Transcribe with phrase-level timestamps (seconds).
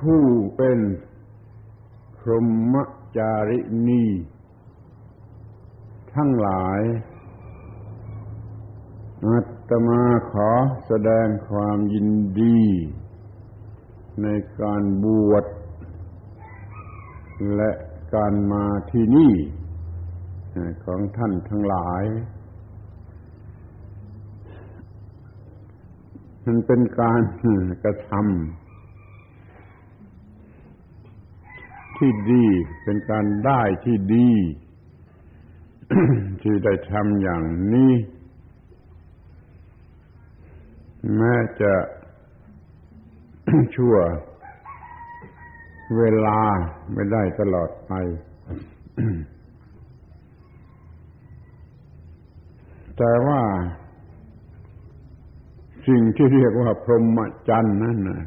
[0.00, 0.22] ผู้
[0.56, 0.78] เป็น
[2.16, 2.74] พรหม
[3.16, 4.04] จารินี
[6.14, 6.80] ทั้งหลาย
[9.26, 9.38] อา
[9.68, 10.50] ตมาขอ
[10.86, 12.08] แสดงความยิน
[12.40, 12.60] ดี
[14.22, 14.26] ใน
[14.60, 15.44] การบวช
[17.56, 17.70] และ
[18.14, 19.34] การมาที่นี่
[20.84, 22.04] ของท่านทั้งหลาย
[26.44, 27.22] มันเป็นการ
[27.84, 28.65] กระทำ
[31.98, 32.46] ที่ดี
[32.82, 34.30] เป็นการได้ที่ดี
[36.42, 37.92] ที่ได้ทำอย่างนี้
[41.16, 41.72] แม้จะ
[43.74, 43.96] ชั่ว
[45.96, 46.40] เวลา
[46.92, 47.92] ไม่ได้ตลอดไป
[52.96, 53.42] แต่ว่า
[55.86, 57.18] สิ่งที่เรียกว่าพรหม
[57.48, 58.22] จรรย์นั่นนะ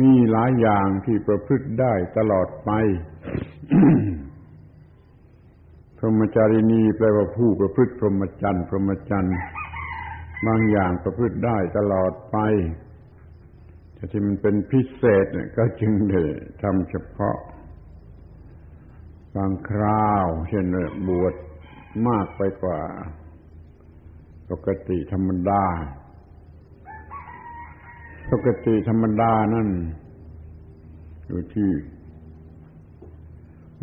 [0.00, 2.70] มีหลายอย่างที่ประพฤติได้ตลอดไป
[5.98, 9.38] พรหมจารินีแปลว่าผู้ประพฤติพรหมจรรย์พรหมจรรย์
[10.46, 12.36] บางอย่างประพฤติได้ตลอดไป
[13.94, 16.22] แต่ที่มันเป็นพิเศษเนี่ยก็จึงได้
[16.62, 17.38] ทำเฉพาะ
[19.36, 20.66] บางคราว เช่น
[21.08, 21.34] บวช
[22.08, 22.80] มากไปกว่า
[24.50, 25.64] ปกติธรรมดา
[28.32, 29.68] ปกติธรรมดานั่น
[31.26, 31.70] อยู่ที่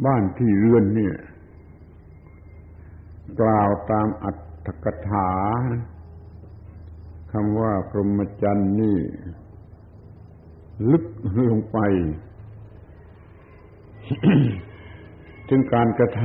[0.06, 1.16] บ้านที่เรือนเนี่ย
[3.42, 5.32] กล่าวตามอัตถกถา
[7.32, 8.98] คำว่าพรหมจรรย์นี่
[10.92, 11.06] ลึก
[11.50, 11.78] ลงไป
[15.50, 16.24] ถึงการกระท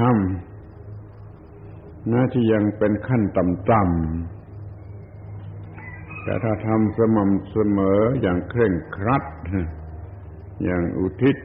[1.24, 4.39] ำน่าที่ยังเป็นขั้นต่ำๆ
[6.24, 9.24] แต่ถ้าทำสม่ำเสมออย่างเคร่งครัด
[10.64, 11.36] อย่างอุทิศ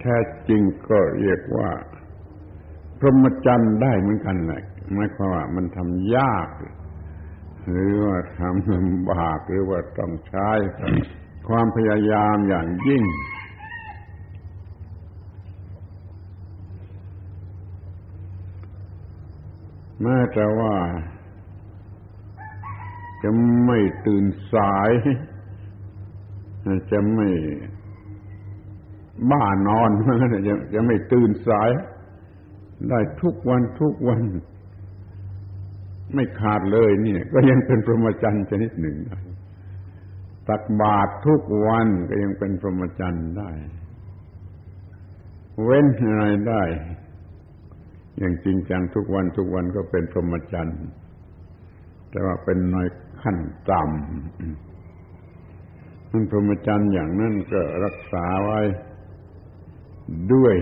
[0.00, 0.16] แท้
[0.48, 1.70] จริงก็เรียกว่า
[2.98, 4.62] พรหมจรรย์ได้เหมือนกันแหละ
[4.92, 6.48] หมายความว่ามันทำยาก
[7.68, 10.50] หรือว่าทำลำบากหรือว่าต้องใช้
[11.48, 13.04] ความพยายามอย่างยิ่ง
[20.02, 20.74] แม้แต่ว่า
[23.22, 23.30] จะ
[23.66, 24.90] ไม่ตื่นสาย
[26.92, 27.28] จะไม่
[29.32, 29.90] บ้านอน
[30.46, 31.70] จะจะไม่ตื่นสาย
[32.88, 34.22] ได้ทุกวันทุกวัน
[36.14, 39.18] ไม่ขาดเลยเนี่ยก็ยังเป็นพรหมจรรย์ชนิดหนึ่งได้
[40.48, 43.50] ตักบาตรทุกวันก็ยังเป็นพรหมจรรย์ได้
[45.62, 46.62] เว้นอะไรได้
[48.18, 50.78] อย่างจริงจังทุกวันทุกวันก็เป็นพรหมจรรย์
[52.10, 52.88] แต่ว่าเป็นน้อย
[53.22, 53.38] ขั้น
[53.70, 53.90] ต่ำ
[56.10, 58.60] มันพรหมจรรย์อย่างนั้นก็รักษาไว้
[60.32, 60.56] ด้วย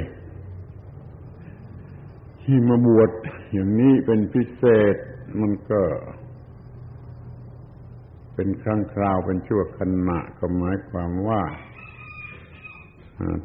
[2.43, 3.11] ที่มาบวช
[3.53, 4.97] อย่างนี้เป็นพิเศษ
[5.41, 5.83] มันก็
[8.34, 11.43] เป็นครั้งคราวเป็นชั่วขณะก็หมายความว่า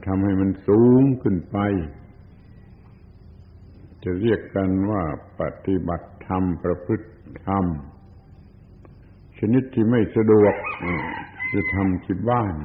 [0.06, 1.58] ทำให้มันสูงขึ้นไป
[4.04, 5.04] จะเรียกกันว่า
[5.40, 7.10] ปฏิบัติธรรมประพฤติ
[7.46, 7.66] ธรรม
[9.44, 10.56] ชนิดที่ไม่สะดวก
[11.53, 12.56] จะทำที่บ้าน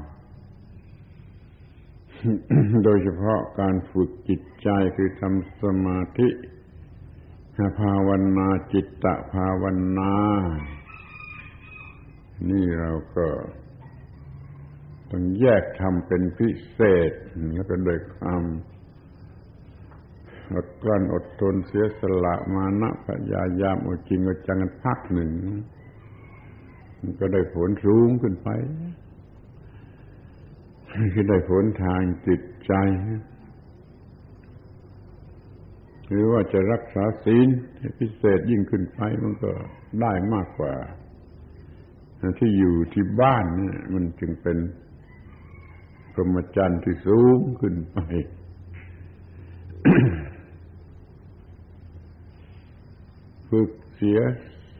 [2.84, 6.28] โดยเฉพาะการฝึกจิตใจคือทำสมาธิ
[7.81, 9.65] ภาวนาจิตตภาว
[9.98, 10.15] นา
[12.50, 13.26] นี่เราก็
[15.10, 17.12] ต้องแยกทำเป็นพิเศษ
[17.53, 18.42] แล้วก็โดยความ
[20.54, 25.31] อดกลั้นอดทนเสียสละมานะพยายามอดจริงอดจังกันพักหนึ่ง
[27.06, 28.49] มันก็ได้ผลสูงขึ้นไป
[31.15, 32.72] คือได้ผลทางจิตใจ
[36.09, 37.49] หรือว่าจะรักษาศีล
[37.99, 39.50] พิเศษยิ่งขึ้นไปมันก็
[40.00, 40.75] ได้มากกว่า
[42.39, 44.59] ที่อยู่ที่บ้านนี่มันจึงเป็น
[46.13, 47.98] พรหมจรรย์ที่สูงขึ้นไป
[53.48, 54.19] ฝึกเสีย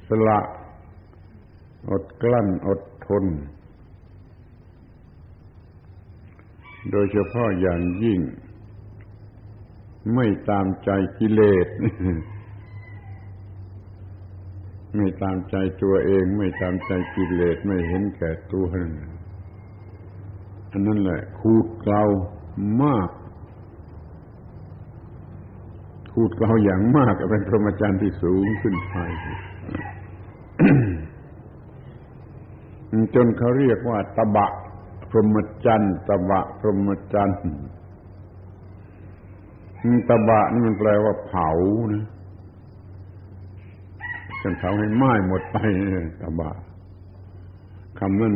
[0.09, 0.39] สละ
[1.91, 3.25] อดกลั้นอดทน
[6.91, 8.21] โดยเฉพาะอย่างยิ่ง
[10.15, 11.69] ไม่ตามใจกิเลส
[14.97, 18.65] ไม่ตามใจตัวเอง ไม่ตามใจกิเลส ไม่เห็นแก่ตัว
[20.73, 22.03] อันนั้นแหละขูดเกลา
[22.83, 23.11] มาก
[26.12, 28.97] ขูดเกลาอย่างมากเป็นพรหมจรรย์ที่สูงขึ้นไป
[33.15, 34.47] จนเขาเรียกว่า ตบะ
[35.11, 37.39] พรหมจรรย์ตบะพรหมจรรย์
[40.09, 41.49] ตบะนี่มันแปลว่าเผา
[41.95, 42.05] นะ
[44.43, 45.57] จนเผาให้ไหม้หมดไป
[46.21, 46.51] ตบะ
[47.99, 48.35] คำนั้น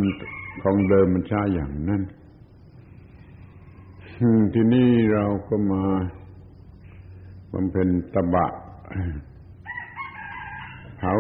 [0.63, 2.03] ของเดิมมันใช้อย่างนั้น
[4.55, 5.83] ที่นี่เราก็มา
[7.53, 8.47] บำเพ็ญตบะ
[10.99, 11.15] เผา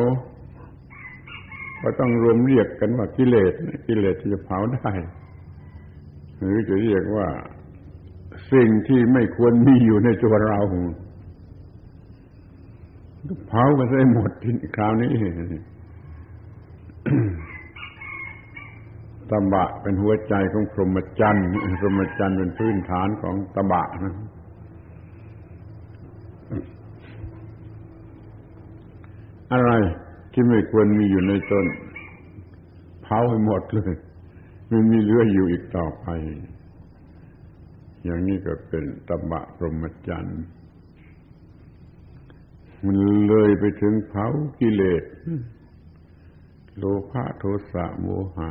[1.82, 3.52] ก็ต้องรวมเรียกกันว่ากิเลส
[3.86, 4.92] กิเลสที่จะเผาได้
[6.38, 7.28] หรือจะเรียกว่า
[8.52, 10.60] สิ่งที่ไม่ควรมีอยู่ในตัวเรา
[13.48, 15.10] เผากันได้หมดที่คราวนี้
[19.30, 21.46] ตบะเป็นหัวใจของพรหมจรรย์
[21.80, 24.14] พรหมจรรย์เป็นพื้นฐานของตบะนะ
[29.52, 29.70] อะไร
[30.40, 31.66] ที่ไม่ควรมีอยู่ในตน
[33.02, 33.94] เผาให้หมดเลย
[34.68, 36.06] ไม่มีเหลืออยู่อีกต่อไป
[38.04, 40.42] อย่างนี้ก็เป็นตบะพรหมจรรย์
[42.84, 42.96] มัน
[43.28, 44.26] เลยไปถึงเผา
[44.60, 45.04] กิเลส
[46.76, 48.06] โลภะโทสะโม
[48.36, 48.50] หะ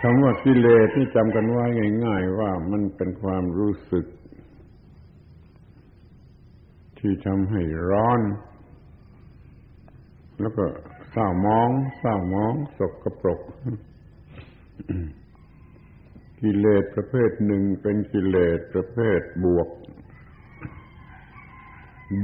[0.00, 1.64] คำว่ากิเลสที่จำกันไว้
[2.04, 4.06] ง่าย ๆ ว่ามันเป็นความรู้สึก
[7.04, 8.20] ที่ทำให้ร้อน
[10.40, 10.64] แล้วก็
[11.10, 11.68] เศร้ามอง
[11.98, 13.40] เศร้ามองสกปรก
[16.40, 19.68] กิเลสประเภทหนึ่งเป็นกิเลสประเภทบวก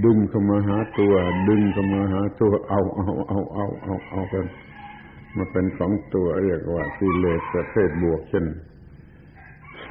[0.05, 1.15] ดึงเข้ามาหาตัว
[1.49, 4.47] ดึงเข้ามาหาตัวเอาเอาเอาเอาเอาเอากัน
[5.37, 8.47] มาเป็นของตัวเรียกว่ากิเลสประเภทบวกเช่น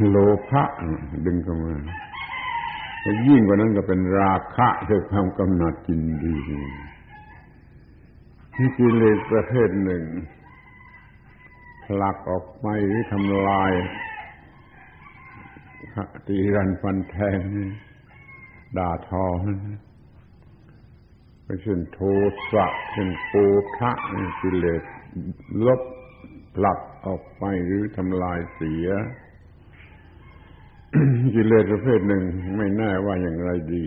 [0.08, 0.16] โล
[0.50, 0.64] ภะ
[1.26, 1.74] ดึงเข้ามา
[3.28, 6.36] ยิ่งกว่านั้นก็เป็นราคะคือความกำหนัดจินดี
[8.58, 10.04] นี่กิเลสประเภทหนึ่ง
[11.84, 13.72] ผลักออกไปหรือทำลาย
[16.28, 17.40] ตีรันฟันแทง
[18.78, 19.26] ด่าทอ
[21.44, 22.00] ไปเช่นโท
[22.52, 23.34] สะเช่นโก
[23.78, 23.92] ทะ
[24.42, 24.84] กิเลส
[25.66, 25.82] ลบ
[26.56, 28.88] ผลักออกไปหรือทำลายเสีย
[31.34, 32.24] กิเลสประเภทหนึ่ง
[32.58, 33.86] ไม่แน่ว่าอย่างไรดี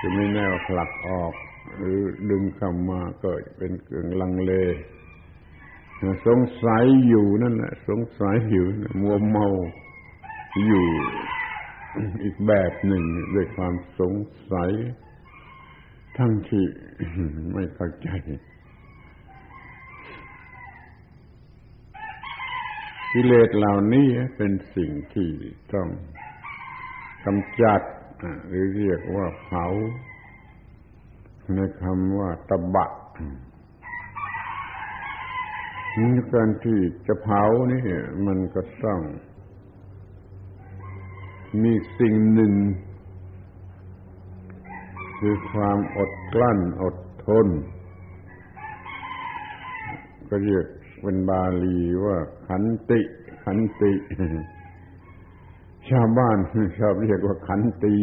[0.00, 1.34] จะไม่แน่ว่าผลักออก
[1.78, 1.98] หรือ
[2.30, 4.52] ดึงเข้ามาก็เป็นเกิงลังเล
[6.26, 8.64] สงสัยอยู่นั่นแหละสงสัยอยู่
[9.00, 9.46] มัวเมา
[10.66, 10.86] อยู่
[12.24, 13.02] อีกแบบหนึ่ง
[13.34, 14.14] ด้วยความสง
[14.52, 14.70] สัย
[16.18, 16.64] ทั้งที่
[17.52, 18.08] ไม่เข้าใจ
[23.18, 25.30] กิเลสเหล่านี้เป็นสิ่งที่
[25.74, 25.88] ต้อง
[27.24, 27.80] กำจัด
[28.48, 29.66] หรือเรียกว่าเผา
[31.54, 32.86] ในคำว่าตบะ
[36.32, 37.42] การที่จะเผา
[37.72, 37.82] นี่
[38.26, 39.00] มันก็ต้อง
[41.62, 42.52] มีสิ่งหนึ่ง
[45.18, 46.96] คือความอดกลั้นอด
[47.26, 47.46] ทน
[50.30, 50.66] ก็เรียก
[51.02, 52.16] เป็นบาลีว่า
[52.48, 53.00] ขันติ
[53.44, 53.92] ขันติ
[55.88, 56.36] ชาวบ้าน
[56.80, 57.94] ชอบเรียกว่าขันตี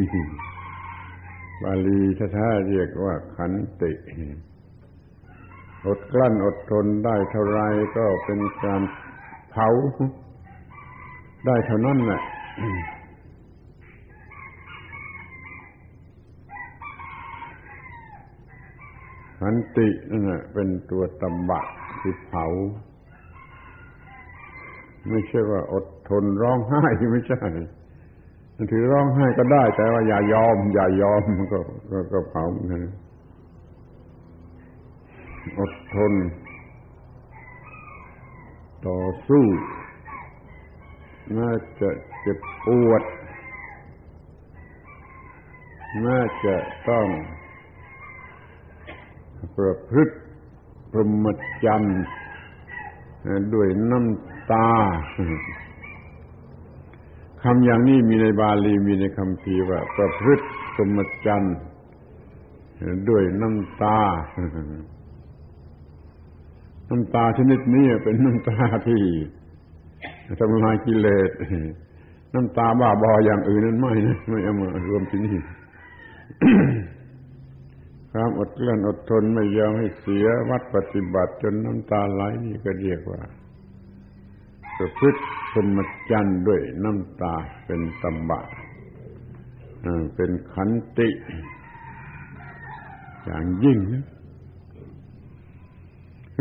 [1.64, 2.00] บาลี
[2.36, 3.52] ท้าๆเรียกว่าขัน
[3.82, 3.92] ติ
[5.86, 7.60] อดกลั้นอดทนได้เท่าไร
[7.98, 8.82] ก็เป็นการ
[9.52, 9.68] เผา
[11.46, 12.22] ได้เท่านั้นแหละ
[19.40, 22.46] ขันตินั่นแหละเป็นตัวตำบะที่เผา
[25.10, 27.42] ไม่ใช่ว่าอดทนร้องไห้ไม่ใช่
[28.72, 31.60] ถือร้องไห้ก็ได้ แต่ว่าอย่ายอม อย่ายอมก็
[31.92, 32.82] ก็ก็เผาเหมือนกัน
[35.60, 36.14] อดทน
[38.88, 39.46] ต่อสู้
[41.38, 41.90] น่าจะ
[42.22, 43.04] เจ็บปวด
[46.08, 46.56] น่าจะ
[46.90, 47.08] ต้อง
[49.58, 50.16] ประพฤติ
[50.94, 51.26] พรหม
[51.66, 52.02] จรรย์
[53.54, 54.70] ด้วยน้ำตา
[57.44, 61.56] คำอย่างนี้มีในบาลีมีในคำพีว่า ประพฤติพรหมจรรย์
[63.10, 64.00] ด้วยน้ำตา
[66.90, 68.58] น้ำตาชนิดนี้เป็นน้ำตา
[68.88, 69.02] ที่
[70.40, 71.30] ทำลายกิเลส
[72.34, 75.38] น้ำตาบ้าบออย่างอื่นนั้นไม่นะไม่เอามารวมที่นี่
[78.16, 83.22] ความอดกลั้นอดทนไม่ยอมให้เสียวัดปฏิบัติจนน้ำตาไหลนี่ก็เรียกว่า
[84.78, 85.22] ประพฤติ
[85.54, 85.78] สม
[86.10, 88.42] จันด้วยน้ำตาเป็นตบะ
[90.16, 91.10] เป็นขันติ
[93.26, 94.04] อย่างยิ่งนะ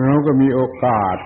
[0.07, 1.19] เราก็มีโอกาส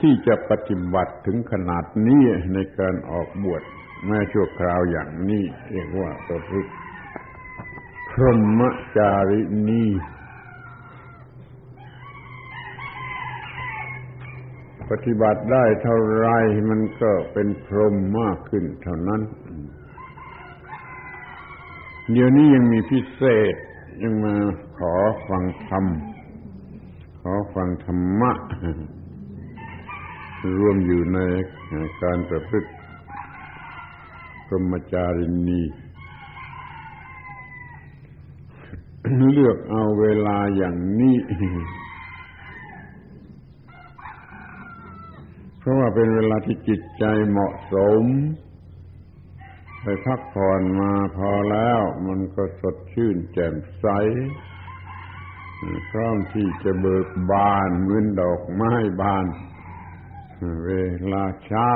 [0.00, 2.22] ที่จะปฏิบัติถึงขนาดนี้
[2.54, 3.62] ในการออกบวช
[4.04, 6.70] แม้ชั่วคราวอย่างนี้เรียกว่าประพฤติ
[8.10, 8.60] พรหม
[8.96, 9.84] จารินี
[14.90, 16.28] ปฏิบัติได้เท่าไร
[16.70, 19.22] มันก็เป็นพรหมมากขึ้นเท่านั้น
[22.12, 23.22] เดี๋ยวนี้ยังมีพิเศ
[23.52, 23.54] ษ
[24.02, 24.34] ยังมา
[24.78, 24.94] ขอ
[25.28, 25.84] ฟังธรรม
[27.20, 28.32] ขอฟังธรรมะ
[30.58, 31.18] รวมอยู่ใน
[32.02, 32.70] การประพฤติ
[34.46, 35.62] พรหมจารินี
[39.32, 41.18] เลือกเอาเวลาอย่างนี้
[45.58, 48.02] เพราะว่าเป็นเวลาที่จิตใจเหมาะสม
[49.82, 53.86] ไปพักผ่อนมาพอแล้ว มันก็สดชื่นแจ่มใส
[55.90, 59.26] พร้อมที่จะเบิกบานเหมือนดอกไม้บาน
[60.64, 60.70] เว
[61.12, 61.70] ลาเช้า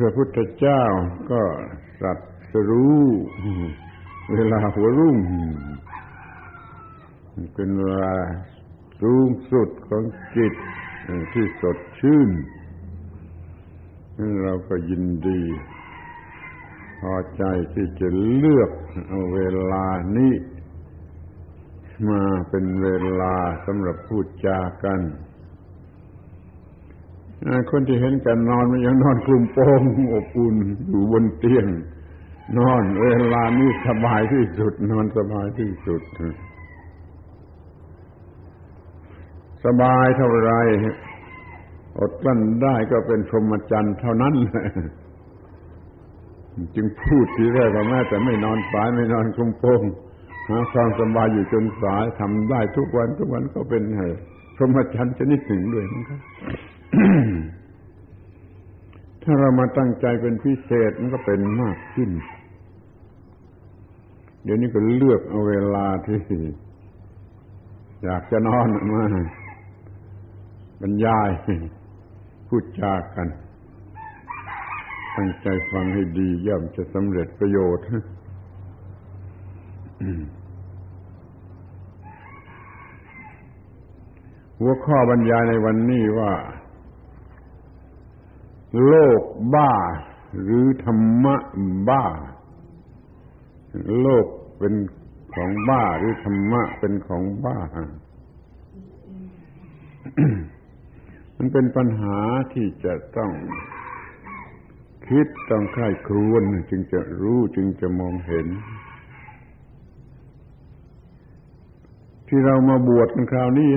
[0.00, 0.82] พระพุทธเจ้า
[1.30, 1.42] ก็
[2.00, 2.18] สัต
[2.50, 3.02] สรู้
[4.32, 5.18] เวลาหัวรุ่ง
[7.54, 8.14] เป็นเวลา
[9.00, 10.02] สูงสุดของ
[10.36, 10.54] จิต
[11.32, 12.30] ที่สดชื่น
[14.42, 15.42] เราก็ยินดี
[17.00, 17.42] พอใจ
[17.74, 18.70] ที่จะเลือก
[19.08, 19.40] เอาเว
[19.72, 20.34] ลานี้
[22.08, 22.88] มาเป็นเว
[23.20, 23.34] ลา
[23.66, 25.00] สำหรับพูดจากัน
[27.70, 29.82] คนที่เห็นกันนอนมันยังนอนกลุ่มโปง
[30.12, 30.56] อบอุ่น
[30.88, 31.66] อยู่บนเตียง
[32.58, 36.02] นอนเวลานี้สบายที่สุด นอนสบายที่สุด
[39.64, 40.52] สบายเท่าไร
[41.98, 44.34] อดกลั้นได้ก็เป็นพรหมจรรย์เท่านั้น
[46.74, 49.82] จึงพูดทีแรกว่าแม้แต่ไม่นอนสายไม่นอนกลุ่มโปง
[50.48, 53.82] หาความสบายอยู่จนสายทำได้ทุกวันทุกวันก็เป็น
[54.56, 56.20] พรหมจรรย์ชนิดหนึ่งด้วยนะครับ
[59.22, 62.10] ถ้าเรามาตั้งใจเป็นพิเศษมันก็เป็นมากขึ้น
[64.44, 66.20] เดี๋ยวนี้ก็เลือกเอาเวลาที่
[68.04, 69.04] อยากจะนอนมา
[70.80, 71.30] บรรยาย
[72.48, 73.28] พูดจากัน
[75.16, 77.86] ตั้งใจฟังให้ดีย่อมจะสำเร็จประโยชน์
[84.60, 86.32] หัวข้อบรรยายในวันนี้ว่า
[88.86, 89.22] โลก
[89.54, 89.72] บ้า
[90.40, 91.36] หรือธรรมะ
[91.88, 92.04] บ้า
[94.00, 94.26] โลก
[94.58, 94.74] เป็น
[95.34, 97.58] ของบ้าหรือธรรมะเป็นของบ้า
[101.36, 102.18] มันเป็นปัญหา
[102.52, 103.30] ที่จะต้อง
[105.08, 108.46] คิดต้องใคร่ครวญจึงจะรู้จึงจะมองเห็น
[112.28, 113.70] ที่เรามาบวชกันคราวนี้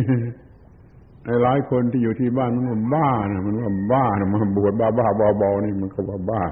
[1.44, 6.44] หลายคนที่อยู่ที่บ้านมันว่าบ้านะมันว่าบ้านะมาบวชบ้าบ้าบอบอนี่มันก็ว่าบ้า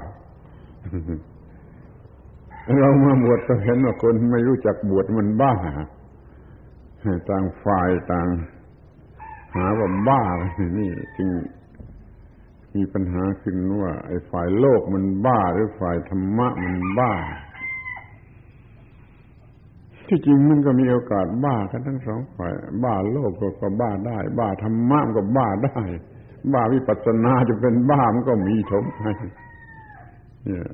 [2.80, 5.52] เรามาบวชก็เห็นว่าคนไม่รู้จักบวชมันบ้า
[7.30, 8.28] ต่างฝ่ายต่าง
[9.56, 10.22] หาว่าบ้า
[10.78, 11.28] นี่จึง
[12.74, 17.12] มีปัญหาขึ้นว่า ไอ้ฝ่ายโลกมันบ้าหรือฝ่ายธรรมะมันบ้า
[20.08, 22.52] ที่จริงมันก็มีโอกาสบ้ากันทั้งสองฝ่าย
[22.84, 23.30] บ้าโลก
[23.60, 25.80] ก็บ้าได้ บ้าธรรมะก็บ้าได้
[26.52, 29.12] บ้าวิปัสสนาจะเป็นบ้ามันก็มีถมให้
[30.44, 30.68] เนี่ย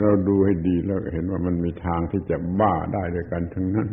[0.00, 3.88] เราดูให้ดีแล้วเห็นว่ามันมีทางที่จะบ้าได้ด้วยกันทั้งนั้น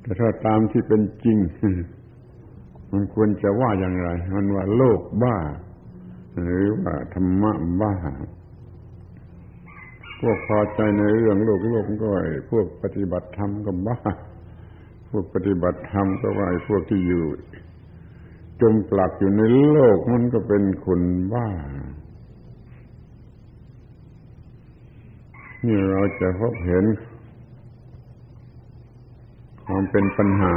[0.00, 1.38] แต่ถ้าตามที่เป็นจริง
[2.92, 5.36] มันควรจะว่าอย่างไร มันว่าโลกบ้า
[6.42, 7.94] หรือว่าธรรมะบ้า
[10.28, 13.98] วกพอใจในเรื่องโลกโลกก็ไอ้พวกปฏิบัติธรรมก็บ้า
[15.10, 17.24] พวกปฏิบัติธรรมก็ว่าไอ้พวกที่อยู่
[18.60, 21.00] จมปลักอยู่ในโลกมันก็เป็นคน
[21.32, 21.48] บ้า
[25.66, 26.84] นี่เราจะพบเห็น
[29.64, 30.54] ความเป็นปัญหา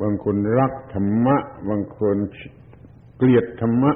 [0.00, 1.36] บางคนรักธรรมะ
[1.68, 2.16] บางคน
[3.16, 3.92] เกลียดธรรมะ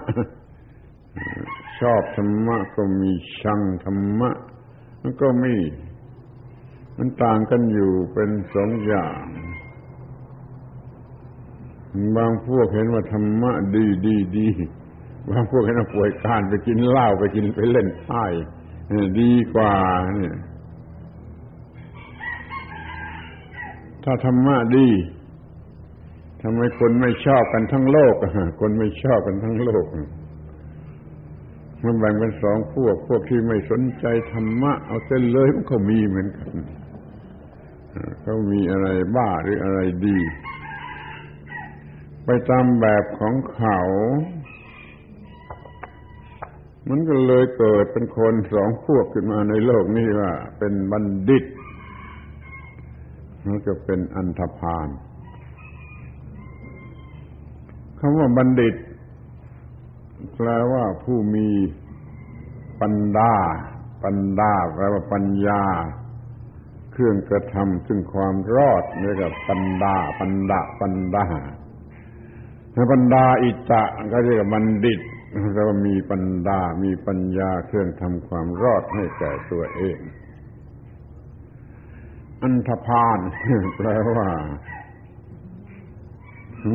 [1.80, 4.30] ชอบธรรมะก็มีชังธรรมะ
[5.02, 5.54] มันก็มี
[6.97, 9.25] มันต่างกันอยู่เป็นสองอย่าง
[12.16, 14.49] บางพวกเห็นว่าธรรมะดีดีดี
[15.30, 18.25] บางพวกเห็นว่าป่วยการไปกินเหล้าไปกินไปเล่นไพ่
[19.21, 19.75] ดีกว่า
[20.14, 20.37] เนี่ย
[24.04, 24.88] ถ้าธรรมะดี
[26.42, 28.14] ทำไมคนไม่ชอบกันทั้งโลก
[28.61, 29.87] คนไม่ชอบกันทั้งโลก
[31.87, 36.55] มันแบ่งเป็นสองพวก พวกที่ไม่สนใจธรรมะ เอาเส้นเลยมันก็มีเหมือนกัน
[38.21, 40.19] เขามีอะไรบ้าหรืออะไรดี
[42.25, 43.78] ไปตามแบบของเขา
[46.88, 51.45] มันก็เลยเกิดเป็นคนสองพวกขึ้นมาในโลกนี้ว่า เป็นบัณฑิต
[53.43, 54.88] แล้วก็เป็นอันธพาล
[57.99, 58.75] คำว่าบัณฑิต
[60.37, 61.49] แปลว่าผู้มี
[62.81, 63.35] ปัญญา
[64.05, 65.63] ปัญญาแปลว่าปัญญา
[66.93, 71.27] เครื่องกระทำซึ่งความรอดเรียกว่าปัญญาปัญดาปัญดา
[72.75, 73.83] ถ้าปัญญาอิจจะ
[74.13, 75.01] ก็เรียกว่าบัณฑิต
[75.55, 79.99] แปลว่ามีปัญญามีปัญญาเครื่องทำความรอดให้แก่ตัวเอง
[82.43, 83.19] อันธพาล
[83.77, 84.29] แปลว่า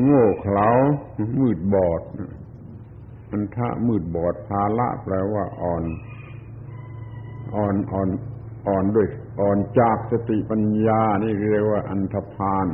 [0.02, 0.70] โง่เขลา
[1.40, 2.02] มืดบอด
[3.32, 5.84] อันทะมืดบอดภาละแปลว่าอ่อน
[7.56, 8.10] อ่อนอ่อน
[8.68, 9.08] อ่อนด้วย
[9.40, 12.68] อ่อนจากสติปัญญา นี่เรียกว่าอันธพาล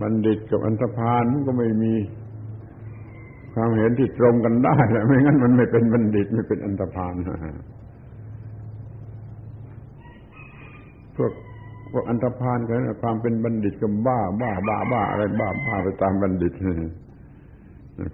[0.00, 1.92] บัณฑิตกับอันธพาลก็ไม่มี
[3.54, 7.14] ความเห็นที่ตรงกันได้แหละไม่งั้นมันไม่เป็นบัณฑิตไม่เป็นอันธพาล
[11.16, 11.32] พวก
[11.92, 16.52] พวกอันธพาลกันความเป็นบัณฑิตก็บ้าบ้าบ้าบ้าอะไรบ้าบ้าไปตามบัณฑิต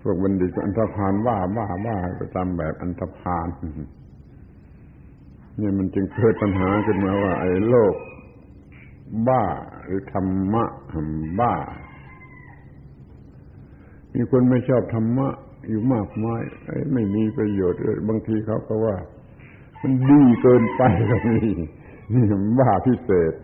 [0.02, 3.48] พวกบัณฑิตอันธพาลบ้าบ้าบ้าไปตามแบบอันธพาล
[5.60, 7.94] นี่มันจึงเกิดปัญหาขึ้นมาว่า ไอ้โลก
[9.28, 9.44] บ้า
[9.84, 10.64] หรือธรรมะ
[11.40, 11.54] บ้า
[14.14, 15.28] มีคนไม่ชอบธรรมะ
[15.68, 16.42] อยู่มากมาย
[16.92, 18.96] ไม่มีประโยชน์บางทีเขาก็ว่า
[19.82, 21.40] มันดีเกินไปก็มี
[22.12, 22.24] นี่
[22.58, 23.34] บ้าพิเศษ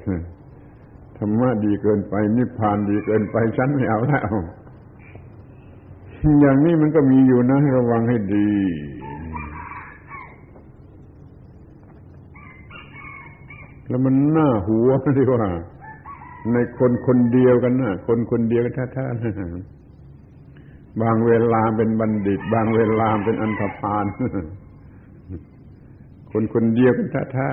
[1.19, 4.29] ธรรมะดีเกินไป นิพพานดีเกินไปฉันไม่เอาแล้ว
[6.41, 8.51] อย่างนี้มันก็มีอยู่นะให้ระวังให้ดี
[13.89, 15.43] แล้วมันหน้าหัวที่ว่า
[16.53, 24.05] ในคนคนเดียวกันนะคนคนเดียวกันท่าๆบางเวลาเป็นบัณฑิต บางเวลาเป็นอันธพาล
[26.33, 27.49] คนคนเดียวกันท่า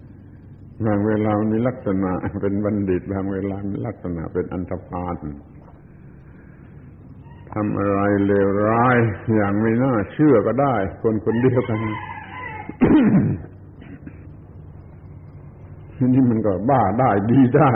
[0.00, 5.16] ๆบางเวลามีลักษณะเป็นบัณฑิต บางเวลามีลักษณะเป็นอันธพาล
[7.54, 8.98] ทำอะไรเลวร้าย
[9.36, 11.78] อย่างไม่น่าเชื่อก็ได้ คนคนเดียวกัน
[16.14, 17.72] นี่มันก็บ้าได้ดีได้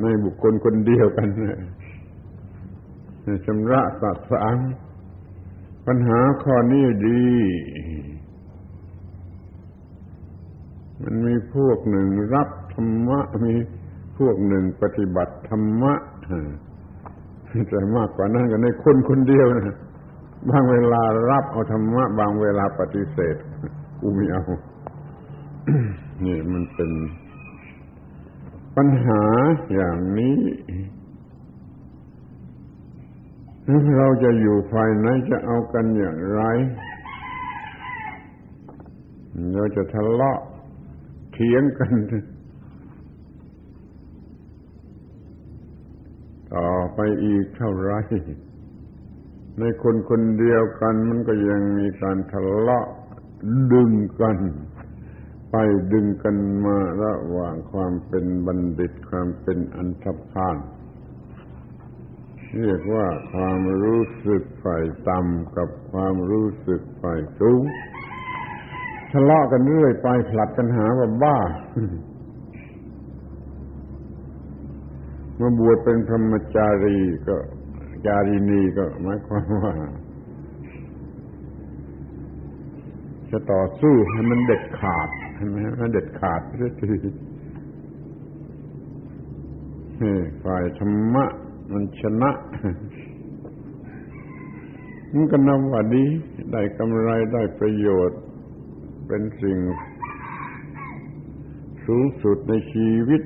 [0.00, 1.28] ในบุคคลคนเดียวกัน
[3.46, 4.56] ชำระสัตสาง
[5.86, 7.24] ปัญหาข้อนี้ดี
[11.02, 13.54] มันมีพวกหนึ่งรับธรรมะ มี
[14.18, 15.94] พวกหนึ่งปฏิบัติธรรมะ
[17.68, 19.76] แต่มากกว่านั้นก็ในคนคนเดียวนะ
[20.50, 23.36] บางเวลารับเอาธรรมะ บางเวลาปฏิเสธ
[24.00, 24.44] กูไม่เอา
[26.24, 26.90] นี่มันเป็น
[28.76, 29.22] ปัญหา
[29.74, 30.38] อย่างนี้
[33.98, 36.42] เราจะอยู่ฝ่ายไหนจะเอากันอย่างไร
[39.54, 40.38] เราจะทะเลาะ
[41.40, 41.92] ถียงกัน
[46.54, 47.92] ต่อไปอีกเท่าไร
[49.58, 52.86] ในคนคนเดียวกันมันก็ยังมีการทะเลาะ
[53.72, 54.38] ดึงกัน
[55.50, 55.56] ไป
[55.92, 60.56] ดึงกันมาระหว่างความเป็นบัณฑิตความเป็นอันธพาล
[62.58, 67.62] เรียกว่าความรู้สึกฝ่ายต่ำกับความรู้สึกฝ่ายสูง
[69.12, 71.38] ทะเลาะกันเรื่อยไปผลัดกันหาว่าบ้า
[75.40, 76.98] มาบวชเป็นธรรมจารี
[77.28, 77.36] ก็
[78.06, 79.72] จารีนีก็หมายความว่า
[83.30, 90.10] จะต่อสู้ให้มันเด็ดขาดใช่ไหมมันเด็ดขาดเสียที
[90.44, 91.24] ฝ่ายธรรมะ
[91.70, 92.30] มันชนะ
[95.12, 96.04] มันก็นำว่าดี
[96.52, 98.20] ได้กำไรได้ประโยชน์
[99.06, 99.58] เป็นสิ่ง
[101.86, 103.22] สูงสุดในชีวิต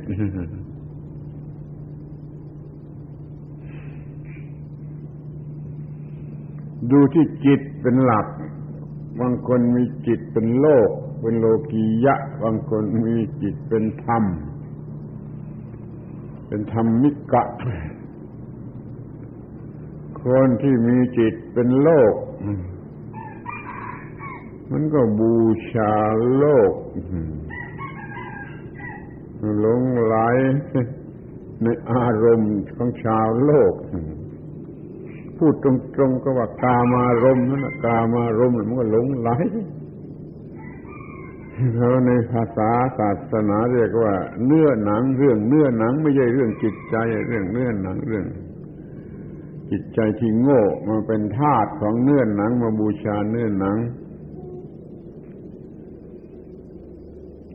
[6.90, 8.26] ดูที่จิตเป็นหลัก
[9.20, 14.24] บางคนมีจิตเป็นโลก เป็นโลกียะ บางคนมีจิตเป็นธรรม
[16.46, 17.44] เป็นธรรมมิกะ
[20.22, 22.14] คนที่มีจิตเป็นโลก
[24.70, 25.34] มันก็บู
[25.72, 25.94] ชา
[26.36, 26.72] โลก
[29.58, 30.14] หลงไหล
[31.62, 33.74] ในอารมณ์ของชาวโลก
[35.38, 35.66] พูดต
[36.00, 39.30] รงๆก็ว่ากามารมนั่นกามารมมันก็หลงไหล
[41.74, 46.96] แล้วในภาษาศาสนาเรียกว่า เนื้อหนังเรื่องเนื้อหนัง ไม่ใช่เรื่องจิตใจ
[47.28, 48.26] เรื่องเนื้อหนังเรื่อง
[49.70, 53.76] จิตใจที่โง่มาเป็นทาสของเนื้อหนังมาบูชาเนื้อหนัง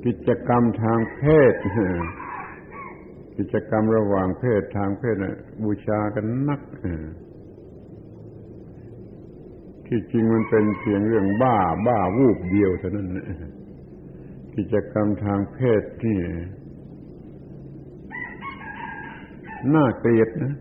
[0.05, 1.53] กิจกรรมทางเพศ
[3.37, 6.61] กิจกรรมระหว่างเพศทางเพศนะบูชากันนัก
[9.91, 13.25] ที่จริงมันเป็นเพียงเรื่องบ้า บ้าวูบเดียวเท่านั้นนะ
[14.55, 16.17] กิจกรรมทางเพศที่
[19.75, 20.53] น่าเกลียดนะ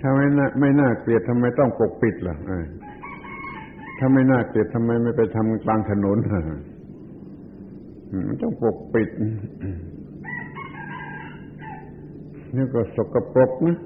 [0.00, 2.36] ถ้าไม่น่าไม่น่าเกลียดทำไมต้องปกปิดล่ะ
[3.98, 6.18] ถ้าไม่น่าเกลียดทำไมไม่ไปทำกลางถนน
[8.26, 9.08] มันต้องปกปิด
[12.56, 13.76] นี่ก็สกปรกนะ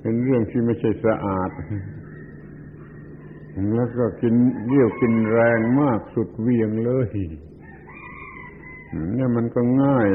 [0.00, 1.50] เป็นเรื่องที่ไม่ใช่สะอาด
[3.74, 4.34] แล้วก็กิน
[4.66, 7.08] เรี่ยวกินแรงมากสุดเวียงเลย
[9.14, 10.08] เนี่ยมันก็ง่าย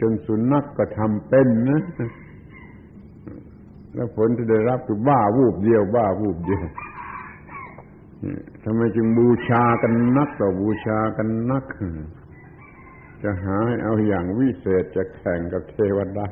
[0.00, 1.82] จนสุนัขกก็ทำเป็นนะ
[3.94, 6.64] แล้วผลที่ได้รับคือบ้าวูบเดียว บ้าวูบเดียว
[8.64, 11.64] ทำไมจึงบูชากันนักต่อบูชากันนัก
[13.22, 16.28] จะหาให้เอาอย่างวิเศษจะแข่งกับเทวดา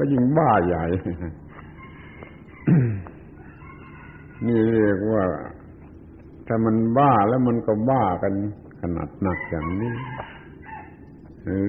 [0.00, 0.84] ก็ยิ่งบ้าใหญ่
[4.46, 5.24] นี่เรียกว่า
[6.46, 8.34] ถ้ามันบ้าแล้วมันก็บ้ากัน
[8.80, 9.94] ขนาดหนักอย่างนี้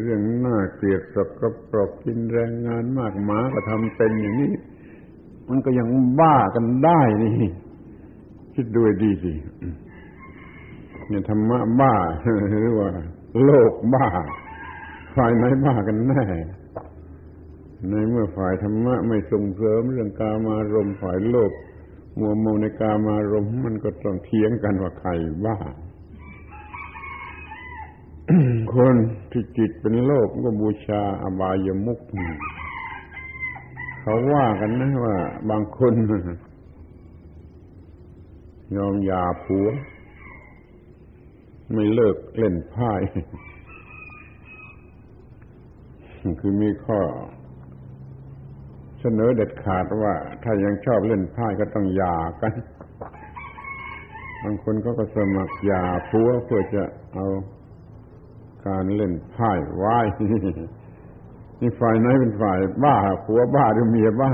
[0.02, 4.54] เรื่องน่าเกลียดสกปรกกินแรงงานมากหมาก็ทำเป็นอย่างนี้
[5.50, 5.88] มันก็ยัง
[6.20, 7.34] บ้ากันได้นี่
[8.56, 9.34] คิดดูดีสิ
[11.10, 11.94] เนี่ยธรรมะบ้า
[12.50, 12.89] หรือว่า
[13.44, 14.08] โลกบ้า
[15.15, 16.24] ฝ่ายไหนบ้ากันแน่
[17.89, 21.52] ในเมื่อฝ่ายธรรมะไม่ส่งเสริมเรื่องกามารมฝ่ายโลก
[22.20, 25.10] มัวเมาในกามารมมันก็ต้องเถียงกันว่าใคร
[25.46, 25.58] บ้า
[28.74, 28.96] คน
[29.32, 32.00] ที่จิตเป็นโลกก็บูชาอบายมุก
[34.02, 35.17] เขาว่ากันนะว่า
[35.50, 35.94] บางคน
[38.76, 39.67] ยอมยาผัว
[41.74, 42.91] ไม่เลิกเล่นไพ่
[46.39, 47.00] คือมีข้อ
[49.02, 52.54] เสนอเด็ดขาดว่า ถ้ายังชอบเล่นไพ่ก็ต้องหย่ากัน
[54.44, 56.84] บางคนก็ก็สมัครหย่าผัวเพื่อจะ
[57.14, 57.28] เอา
[58.68, 59.98] การเล่นไพ่ไว้
[61.60, 64.32] นี่ฝ่ายไหนเป็นฝ่ายบ้าผัวบ้าหรือเมียบ้า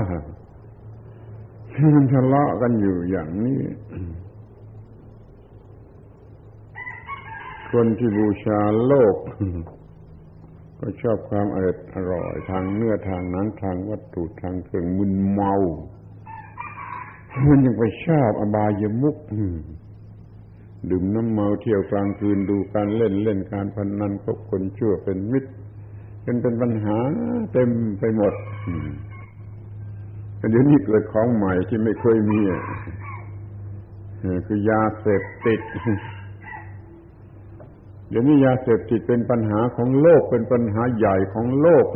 [1.94, 3.60] มันทะเลาะกันอยู่อย่างนี้
[7.72, 9.16] คนที่บูชาโลก
[10.80, 15.54] ก็ชอบความอร่อยอร่อยทางเนื้อทางนั้นทางวัตถุทางเครื่องมึนเมา
[17.48, 19.16] มันยังไปชอบอบายมุก
[20.90, 25.50] ดื่มน้ำเมาเที่ยวกลางคืนดูการเล่นเล่นการพนนันคบคนชั่วเป็นมิตร
[26.22, 26.98] เป็นเป็นปัญหา
[27.52, 28.34] เต็มไปหมด
[30.50, 32.40] เดี๋ยวนี้เกิดของใหม่ที่ไม่เคยมี
[34.46, 35.60] คือยาเสพติด
[38.08, 41.86] เดี๋ยวนี้ยาเสพติดเป็นปัญหาของโลกเป็นปัญหาใหญ่ของโลก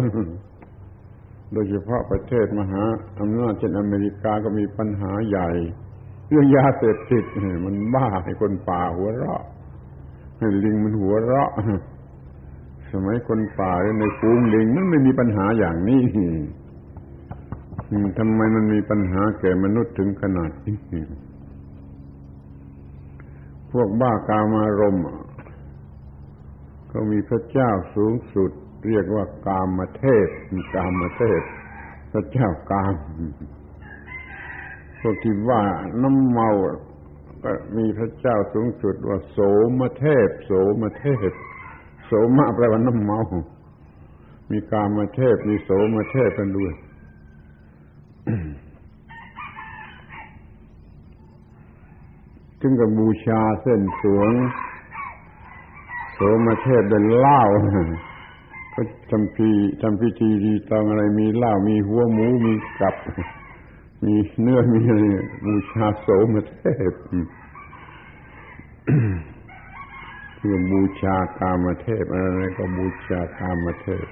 [1.52, 2.82] โดยเฉพาะประเทศมหา
[3.20, 5.50] อำนาจเช่นอเมริกาก็มีปัญหาใหญ่
[6.28, 7.24] เรื่องยาเสพติด
[7.64, 9.42] มันบ้าให้คนป่าหัวเราะ
[10.38, 11.50] ให้ลิงมันหัวเราะ
[12.92, 16.02] สมัยคนป่าในฟูงลิงมันไม่มีปัญหาอย่างนี้
[18.18, 20.76] ทำไมมันมีปัญหาแก่มนุษย์ถึงขนาดนี้
[23.72, 25.04] พวกบ้ากามารมณ์
[26.92, 28.50] ก็มีพระเจ้าสูงสุด
[28.88, 30.28] เรียกว่ากามเทพ
[30.74, 31.40] กามเทพ
[32.12, 32.94] พระเจ้ากาม
[35.00, 35.62] พวกที่ว่า
[36.02, 36.50] น้ำเมา
[37.44, 39.38] ก็มีพระเจ้าสูงสุดว่าโส
[39.80, 40.52] มเทพ โส
[40.82, 41.30] มเทพ
[42.06, 43.20] โสมะแปลว่าน้ำเมา
[44.50, 46.72] มีกามเทพมีโสมเทพกันด้วย
[52.60, 54.32] ถึงกับบูชาเส้นสวง
[56.46, 57.42] มเทศเป็นเหล้า
[58.74, 58.80] ก็
[59.10, 59.50] ทำพี
[59.82, 62.96] ทำพิธีดีตองอะไรมีเหล้ามีหัวหมูมีกับ
[64.04, 65.04] มีเนื้อมีอะไร
[65.44, 66.92] บูชาโสมเทพ
[70.36, 74.06] เพื่อบูชากามเทพอะไรก็บูชากามเทพ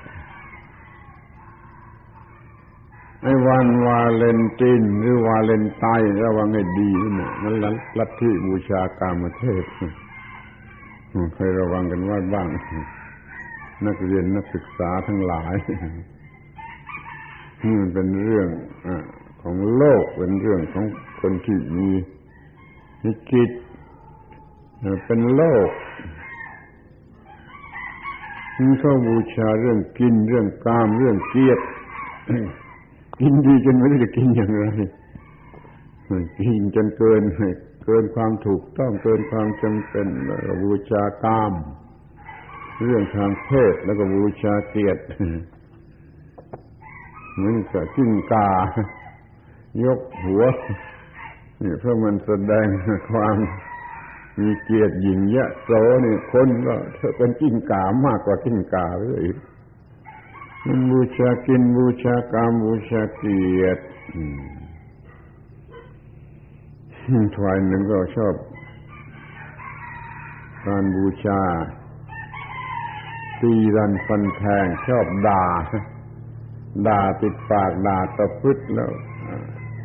[3.23, 7.57] ไอ้วันวาเลนตินหรือวาเลนไตน์ระวังให้ดีนะนั่น
[7.99, 9.65] ลัทธิบูชากามเทพ
[11.35, 12.49] เคยระวังกันว่าบ้าง
[13.87, 15.55] นักเรียนนักศึกษาทั้งหลาย
[17.63, 18.49] นี่มันเป็นเรื่อง
[18.87, 18.89] อ
[19.43, 20.85] ของโลกเป็นเรื่องของ
[21.21, 21.91] คนที่มี
[23.03, 23.51] มีจิต
[25.07, 25.71] เป็นโลก
[28.59, 31.65] มีเขาบูชาเรื่องกินเรื่องกามเรื่องเกียรติ
[33.21, 34.67] กินดีจนไม่รู้จะกินอย่างไร
[36.39, 37.23] กินจนเกิน
[37.85, 41.53] เกินความถูกต้องเกินความจำเป็นแล้วบูชากาม
[42.83, 45.03] เรื่องทางเพศแล้วก็บูชาเกียรติ
[47.35, 48.49] เหมือนกับจิ้งกา
[49.85, 50.45] ยกหัว
[51.63, 52.67] นี่เพราะมันแสดง
[53.11, 53.37] ความ
[54.41, 55.71] มีเกียรติหญิงยะโส
[56.05, 59.27] นี่คนก็เธอเป็นกิ้งกามากกว่ากิ้งกาเลย
[60.67, 63.83] มันบูชากินบูชากามบูชาเกียรติ
[67.11, 68.35] ฝ่ายหนึ่งก็ชอบ
[70.67, 71.43] การบูชา
[73.41, 75.45] ตีรันฟันแทงชอบด่า
[76.87, 78.93] ด่าติดปากด่าตะพึดแล้ว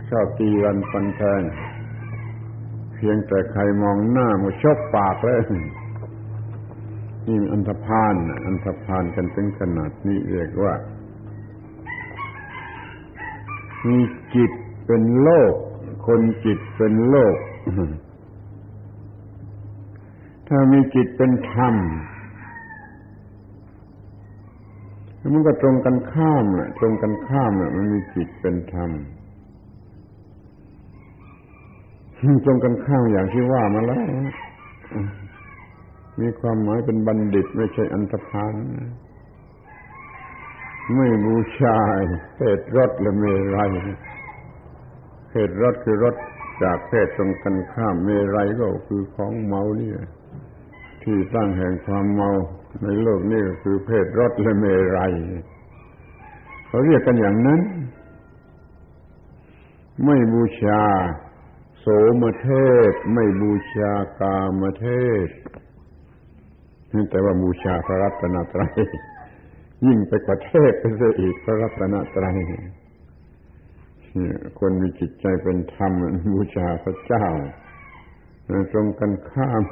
[0.09, 1.41] ชอบตีรันฟันแทง
[2.95, 5.41] เพียงแต่ใครมองหน้ามันชกปากเลย
[7.27, 10.73] นี่อันธพาลอันธพาลกันถึงขนาดนี้เรียกว่า
[13.87, 13.99] มี
[14.35, 14.51] จิต
[14.85, 15.53] เป็นโลก
[16.05, 17.37] คนจิตเป็นโลก
[20.47, 21.75] ถ้ามีจิตเป็นธรรม
[25.33, 28.91] มันก็ตรงกันข้ามแหละตรงกันข้ามแหละมันมีจิตเป็นธรรม
[32.45, 34.05] ตรงกันข้ามอย่างที่ว่ามาแล้ว
[36.19, 38.53] มีความหมายเป็นบัณฑิตไม่ใช่อันธพาล
[40.95, 41.77] ไม่บูชา
[42.35, 43.23] เพศรสและเม
[43.55, 43.71] รัย
[45.37, 46.15] เพศรสคือรส
[46.63, 49.91] จากเพศตรงกันข้ามเมรัยก็คือของเมาเนี่
[51.03, 52.29] ที่ตั้งแห่งความเมา
[52.83, 54.65] ในโลกนี้ก็คือเพศรสและเม
[54.97, 55.13] รัย
[56.67, 57.61] เขาเรียกกันอย่างนั้น
[60.05, 60.81] ไม่บูชา
[61.79, 61.87] โส
[62.21, 62.49] มเท
[62.91, 64.87] ศ ไม่บูชากามเท
[65.27, 65.29] ศ
[67.09, 68.75] แต่ว่าบูชาพระรัตนตรัย
[69.85, 72.37] ยิ่งไปกว่าเทศไปเสียอีกพระรัตนตรัย
[74.59, 75.91] คนมีจิตใจเป็นธรรม
[76.33, 77.27] บูชาพระเจ้า
[78.71, 79.63] ตรงกันข้าม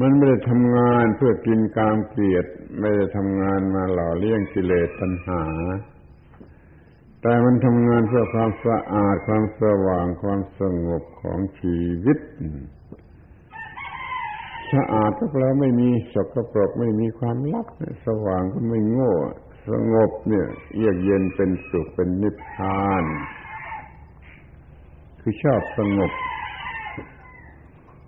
[0.00, 2.46] มันไม่ได้ทำงานเพื่อกินกามเกลียด
[2.80, 5.42] ไม่ได้ทำงานมาหล่อเลี้ยงกิเลสตัณหา
[7.22, 12.18] แต่มันทำงานเพื่อความสะอาดความสว่างความสงบของชีวิต
[14.72, 17.66] สะอาดก็แปลไม่มีสกปรกไม่มีความลับ
[18.06, 19.12] สว่างก็ไม่โง่
[19.68, 23.04] สงบเนี่ยเยือกเย็นเป็นสุขเป็นนิพพาน
[25.20, 26.12] คือชอบสงบ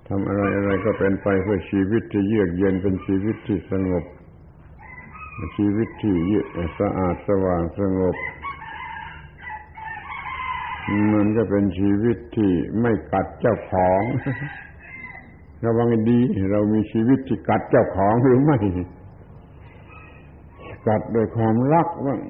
[0.08, 4.04] ทำอะไรอะไรก็เป็นไปเพื่อชีวิตที่เยือกเย็นเป็นชีวิตที่สงบ
[5.56, 6.46] ชีวิตที่เยือก
[6.80, 8.16] สะอาดสว่างสงบ
[11.12, 14.02] มันก็เป็นชีวิตที่ไม่กัดเจ้าของ
[15.64, 16.18] ระวังดี
[16.52, 18.58] เรามีชีวิตที่กัดเจ้าของหรือไม่
[20.88, 22.20] กัดด้วยความรักบ้าง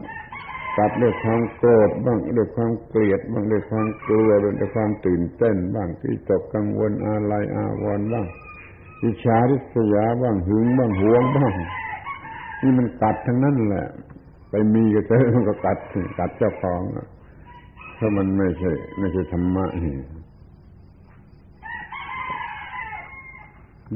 [0.79, 8.27] กัดด้วยความโกรธบ้างด้วยความเกลียดบ้างด้วยความกลัวด้วยความตื่นเต้นบ้างที่ตกกังวลอะไรอาวรณ์บ้าง
[9.03, 11.53] อิจฉาริษยาบ้างหึงบ้างหวงบ้าง
[12.63, 13.87] นี่มันกัดทั้งนั้นแหละ
[14.51, 15.79] ไปมีก็เจอมันก็กัด
[16.19, 16.81] กัดเจ้าของ
[17.95, 19.95] เพรามันไม่ใช่ไม่ใช่ธรรมะนี่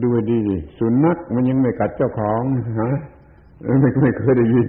[0.03, 2.43] ดูดีดิสุนัขมันยังไม่กัดเจ้าของ
[2.81, 2.93] ฮะ
[3.65, 4.69] ไม่ไม่เคยได้ยิน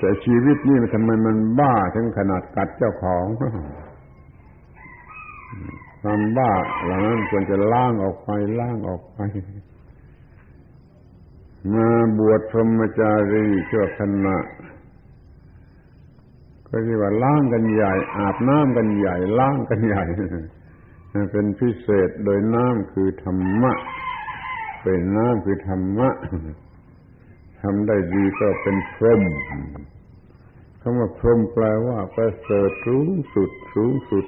[0.00, 3.24] แต่ชีวิตนี่มันทำไมมันบ้าถึงขนาดกัดเจ้าของ
[6.02, 6.52] ความบ้า
[6.84, 9.18] เหล่านั้นควรจะล้างออกไปล้างออกไป
[11.72, 11.88] มา
[12.18, 14.38] บวชพรหมจารีชั่วขณะ
[16.66, 20.04] ก็เรียกว่าล้างกันใหญ่ อาบน้ำกันใหญ่ล้างกันใหญ่
[21.32, 23.72] เป็นพิเศษโดยน้ำคือธรรมะ
[24.82, 26.10] เป็นน้ำคือธรรมะ
[27.62, 29.22] ทำได้ดีก็เป็นพรหม
[30.80, 34.24] คำว่าพรหมแปลว่าประเสริฐสูงสุดสูงสุด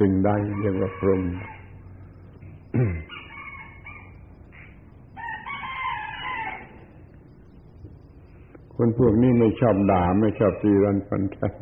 [0.00, 1.22] สิ่งใดเรียกว่าพรหม
[8.74, 11.54] คนพวกนี้ไม่ชอบด่าไม่ชอบตีรันฟันแทง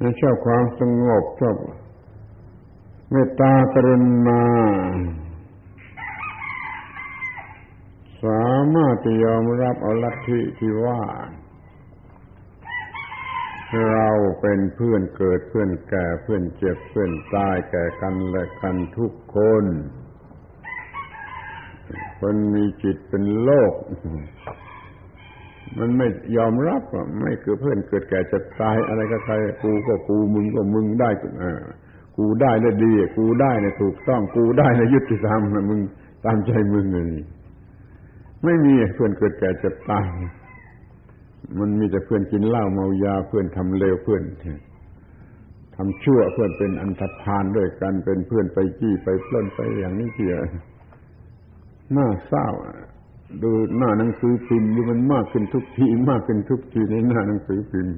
[0.00, 1.56] ไม่ชอบความสงบชอบ
[3.10, 3.96] เมตตากรุ
[4.26, 4.42] ณา
[8.24, 11.00] สามารถจะยอมรับเอาลัทธิที่ว่า
[13.92, 14.10] เรา
[14.40, 19.64] เป็นเพื่อนเกิดเพื่อนแก่เพื่อนเจ็บเพื่อนตายแก่กันและกันทุกคน
[22.20, 23.72] คนมีจิตเป็นโลก
[25.78, 31.10] มันไม่ยอมรับว่าไม่เกิดเพื่อนเกิดแก่จะตาย อะไรก็ใครกูก็กูมึงก็มึงได้
[32.16, 35.80] กูได้แล้วดี กูได้เนี่ยถูกต้องกูได้ในยุติธรรมนะมึง
[36.24, 37.24] ตามใจมึงเลย
[38.44, 40.08] ไม่มีเพื่อนเกิดแก่จะตาย
[41.58, 44.22] มันมีแต่เพื่อนกินเหล้าเมายาเพื่อนทำเลวเพื่อน
[45.76, 50.36] ทำชั่วเพื่อนเป็นอันธพาลด้วยกันเป็นเพื่อนไปจี้ไปปล้นไปอย่างนี้เสีย
[51.96, 52.46] น่าเศร้า
[53.42, 57.96] ดูหน้าหนังสือพิมพ์มันมากขึ้นทุกทีมากขึ้นทุกทีในหน้าหนังสือพิมพ์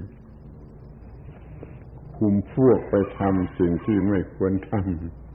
[2.16, 5.25] คุมพวกไปทำสิ่งที่ไม่ควรทำ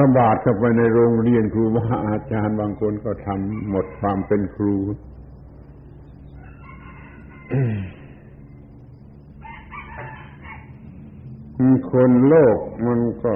[0.00, 4.74] ระบาดเข้าไปในโรงเรียนครูบาอาจารย์บางคนก็ทำหมดความเป็นครู
[11.92, 13.34] คนโลกมันก็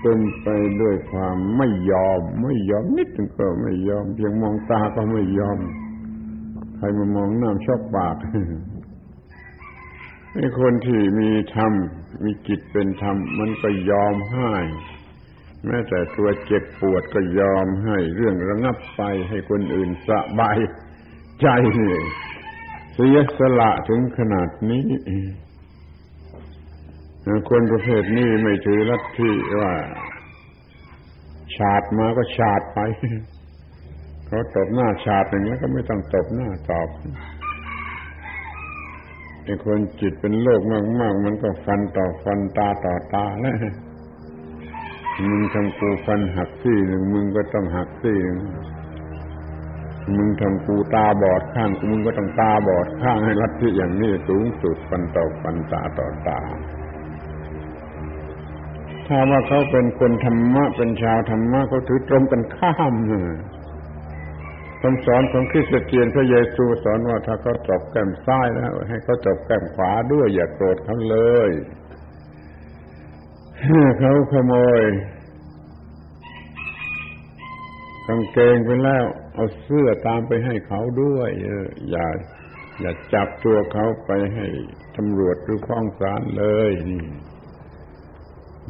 [0.00, 0.48] เป็นไป
[0.80, 5.58] ด้วยความไม่ยอม ไม่ยอมนิดนึงก็ไม่ยอมเพียงมองตาก็ไม่ยอม
[6.76, 8.16] ใครมามองหน้าชอบปาก
[10.34, 11.72] ไอ้คนที่มีธรรม
[12.24, 14.52] มีจิตเป็นธรรมมันก็ยอมให้
[15.66, 20.58] แม้แต่ตัวเจ็บปวดก็ยอมให้เรื่องระงับไปให้คนอื่นสบาย
[21.40, 21.46] ใจ
[21.80, 21.94] นี่
[22.94, 24.84] เสียสละถึงขนาดนี้
[27.50, 29.72] คนประเภทนี้ไม่ถือลัทธิว่า
[31.56, 32.78] ฉาดมาก็ฉาดไป
[34.26, 36.88] เขาตบหน้าฉาดหนึ่งแล้วก็ไม่ต้องตบหน้าตอบ
[39.44, 40.60] ไอ้คนจิตเป็นโลก
[41.00, 43.56] มากๆมันก็ฟันต่อฟันตาต่อตาแล้ว
[45.22, 48.40] มึงทำกูฟันหักซี่หนึ่งมึงก็ต้องหักซี่หนึ่ง
[50.16, 56.40] มึงทำกูตาบอดข้างมึงก็ต้องตาบอดข้างให้ลัทธิอย่างนี้สูงสุดฟันต่อฟันตาต่อตา
[59.06, 62.94] ถ้าว่าเขาเป็นคนธรรมะเป็นชาวธรรมะเขาถือตรงกันข้าม
[64.82, 71.16] คำสอนของคริสเตียนพระเยซูสอนว่าถ้าเขาจบแก้มซ้ายแล้วให้เขาจบแก้มขวาด้วยอย่าโกรธเขาเล
[71.48, 71.50] ย
[73.98, 74.82] เขาขโมย
[78.06, 81.30] กางเกงไปแล้ว เอาเสื้อตามไปให้เขาด้วย
[81.90, 82.06] อย่า
[82.80, 84.46] อย่าจับตัวเขาไปให้
[84.96, 87.04] ตำรวจหรือฟ้องศาลเลย นี่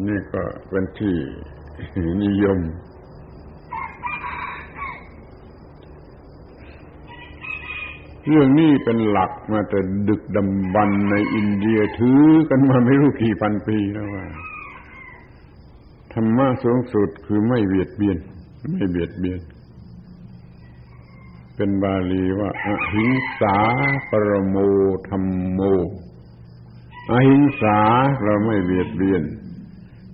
[0.07, 1.17] นี่ก็เป็นที่
[2.25, 2.61] นิยม
[8.27, 14.25] เรื่องนี้เป็นหลักมาแต่ดึกดำบรรในอินเดียถือกันมาไม่รู้กี่พันปีแล้วว่า
[16.15, 18.19] ธรรมะสูงสุดคือไม่เบียดเบียน
[18.73, 19.41] ไม่เบียดเบียน
[21.57, 23.59] เป็นบาลีว่าอหิงสา
[24.11, 24.57] ปรโม
[25.09, 25.61] ธรรมโม
[27.11, 27.79] อหิงสา
[28.23, 29.23] เราไม่เบียดเบียน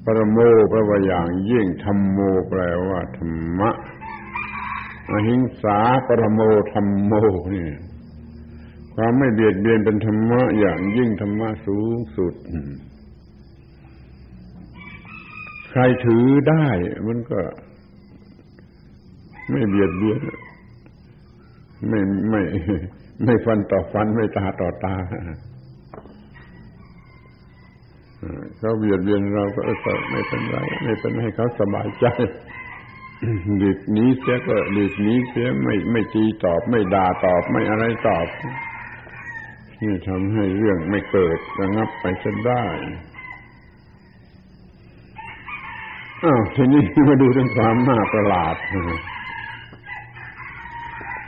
[0.05, 0.39] ปรโม
[0.71, 3.71] แปลว่าอย่างยิ่งธรรมโมแปลว่า ธรรมะ
[5.11, 6.41] อหิงสาปรโม
[6.73, 7.13] ธรรมโม
[7.55, 7.69] นี่
[8.95, 12.35] ความไม่เบียดเบียนเป็นธรรมะอย่างยิ่งธรรมะสูงสุด
[15.71, 16.67] ใครถือได้
[17.07, 17.41] มันก็
[19.51, 20.21] ไม่เบียดเบียน
[21.89, 22.43] ไม่ไม่
[23.25, 24.97] ไม่ฟันต่อฟันไม่ตาต่อตา
[28.59, 32.07] เขาเบียดเบียนเราก็ไม่เป็นไรไม่เป็นให้เขาสบายใจ
[33.59, 38.27] หลีกนี้เสียก็หลีกนี้เสียไม่ไม่ตีตอบ ไม่ด่าตอบไม่อะไรตอบ
[39.83, 42.65] นี่ทำให้เรื่องไม่เกิดระงับไปซะได้
[46.25, 48.57] อ้าวทีนี้มาดูเรื่องความน่าประหลาด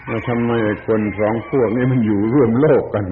[0.09, 0.53] ว่าทำไม
[0.87, 3.05] คนสองพวกนี้มันอยู่ร่วมโลกกัน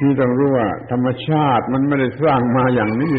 [0.00, 3.14] นี่ต้องรู้ว่า ธรรมชาติมันไม่ได้สร้างมาอย่างนี้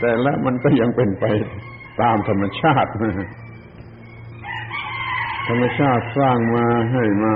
[0.00, 1.24] แต่ละมันก็ยังเป็นไป
[2.00, 2.90] ตามธรรมชาติ
[5.48, 7.34] ธรรมชาติสร้างมาให้มา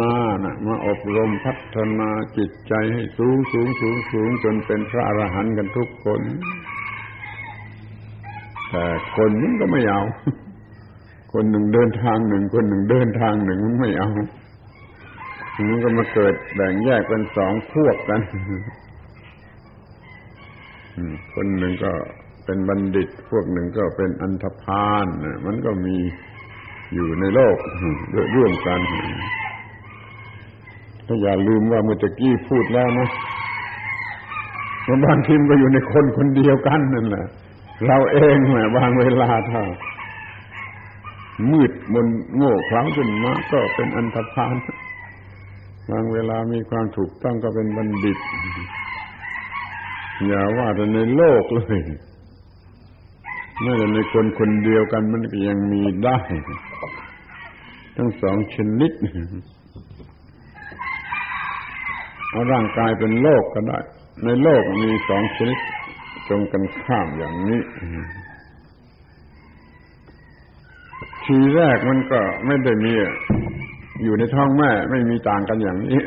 [0.00, 0.14] นา
[0.44, 6.20] นะมาอบรมพัฒนาจิตใจให้สูงสูงสูงสูงจนเป็นพระอรหันต์กันทุกคน
[8.70, 8.84] แต่
[9.16, 10.02] คนมันก็ไม่เอา
[11.32, 14.10] คนหนึ่งเดินทางหนึ่ง คนหนึ่งเดินทางหนึ่งมันไม่เอา
[15.68, 18.20] มันก็มาเกิดแบ่งแยกเป็นสองพวกกัน
[21.34, 21.92] คนหนึ่งก็
[22.44, 25.06] เป็นบัณฑิต พวกหนึ่งก็เป็นอันธพาล
[25.46, 25.96] มันก็มี
[26.94, 27.56] อยู่ในโลก
[28.36, 33.08] ร่วมกันาอย่าลืมว่าเมื่อตะกี้พูดแล้วนะ
[34.86, 37.26] ว่าบางทีมก็อยู่ในคนคนเดียวกันนั่นแหละ
[37.86, 39.62] เราเองแหมบางเวลาถ้า
[41.50, 42.06] มืดมน
[42.36, 44.54] โง่คล้าขึ้นมาก็เป็นอันธพาล
[45.90, 48.18] บางเวลามีความถูกต้องก็เป็นบัณฑิต
[50.26, 51.80] อย่าว่าแต่ในโลกเลย
[53.60, 56.18] แม้แต่ในคนคนเดียวกันมันก็ยังมีได้
[57.96, 58.92] ทั้งสองชนิด
[62.30, 63.78] เอาร่างกายเป็นโลกก็ได้
[64.24, 65.58] ในโลกมีสองชนิด
[66.28, 67.60] ตรงกันข้ามอย่างนี้
[71.24, 72.92] ทีแรกมันก็ไม่ได้มี
[74.02, 76.00] อยู่ในท้องแม่ ไม่มีต่างกันอย่างนี้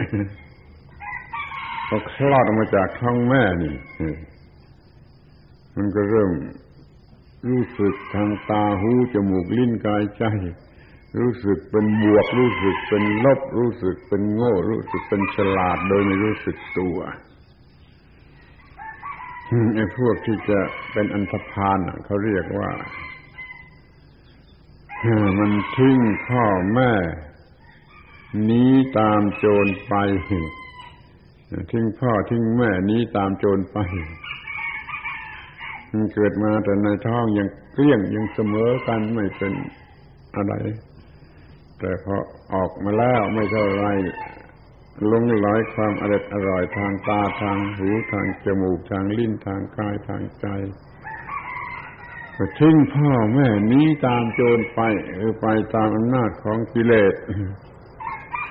[1.88, 3.76] พอคลอดออกมาจากท้องแม่นี่
[5.76, 6.32] มันก็เริ่ม
[7.50, 10.24] รู้สึกทางตาหูจมูกลิ้นกายใจ
[11.20, 16.98] รู้สึกเป็นบวก รู้สึกเป็นลบ รู้สึกเป็นโง่ รู้สึกเป็นฉลาดโดยไม่รู้สึกตัว
[19.76, 20.60] ไอ้พวกที่จะ
[20.92, 22.72] เป็นอันธพาลเขาเรียกว่า
[25.40, 26.44] มันทิ้งพ่อ
[26.74, 26.92] แม่
[28.44, 28.64] หนี
[28.98, 29.94] ตามโจรไป
[31.72, 33.78] ทิ้งพ่อทิ้งแม่หนีตามโจรไป
[35.92, 39.54] มันเกิดมาแต่ในท้องยังเกลี้ยงยังเสมอกันไม่เป็น
[40.36, 40.54] อะไร
[41.84, 42.18] แต่พอ
[42.54, 43.86] ออกมาแล้วไม่เท่าไร
[45.12, 50.48] ลงลอยความอร่อยอร่อยทางตาทางหูทางจมูกทางลิ้นทางกายทางใจ
[52.38, 54.82] ก็ทิ้งพ่อแม่นี้ตามโจรไป
[55.16, 57.14] หรือไปตามอำนาจของกิเลส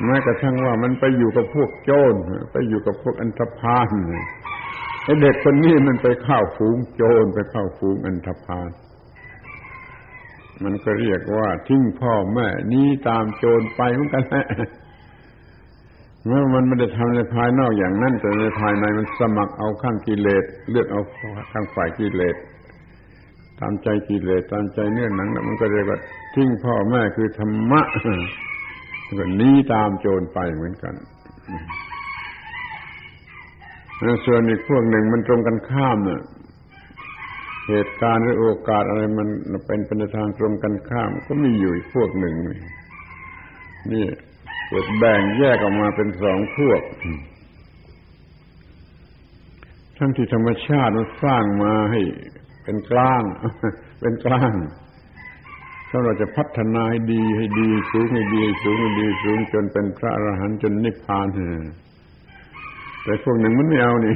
[0.04, 2.14] แม้กระทั่งว่ามันไปอยู่กับพวกโจร
[2.52, 3.88] ไปอยู่กับพวกอันธพาล
[5.04, 8.70] ไอเด็กคนนี้มันไปเข้าฝูงโจรไปเข้าฝูงอันธพาล
[10.64, 14.46] มันก็เรียกว่า ทิ้งพ่อแม่นี้ตามโจรไปเหมือนกันแหละ
[16.26, 21.00] เมื่อมันไม่ได้ทำในภายนอกอย่างนั้น แต่ในภายในมันสมัครเอาข้างกิเลสเลือกเอา
[21.52, 22.36] ข้างฝ่ายกิเลส
[23.60, 25.98] ตามใจกิเลสตามใจเนื้อหนังแล้วมันก็เรียกว่า
[26.34, 27.82] ทิ้งพ่อแม่คือธรรมะ
[29.18, 30.94] ก็นี้ตามโจรไปเหมือนกัน
[34.26, 36.20] ส่วนอีกพวกหนึ่งมันตรงกันข้ามเนี่ย
[37.68, 39.28] เหตุการณ์หรือโอกาสอะไรมัน
[39.66, 42.34] เป็นเป็นทางตรงกันข้าม ก็มีอยู่อีกพวกหนึ่ง
[43.92, 44.06] นี่
[44.68, 46.82] เกิดแบ่งแยกออกมาเป็นสองพวก
[49.98, 52.00] ทั้งที่ธรรมชาติมันสร้างมาให้
[52.64, 53.22] เป็นกลาง
[54.00, 54.52] เป็นกลาง
[55.88, 61.26] ถ้าเราจะพัฒนาให้ดีให้ดี สูงให้ดี สูงให้ดีสูงจนเป็นพระอรหันต์จนนิพพาน
[63.04, 64.14] แต่พวกหนึ่งมันไม่เอานี่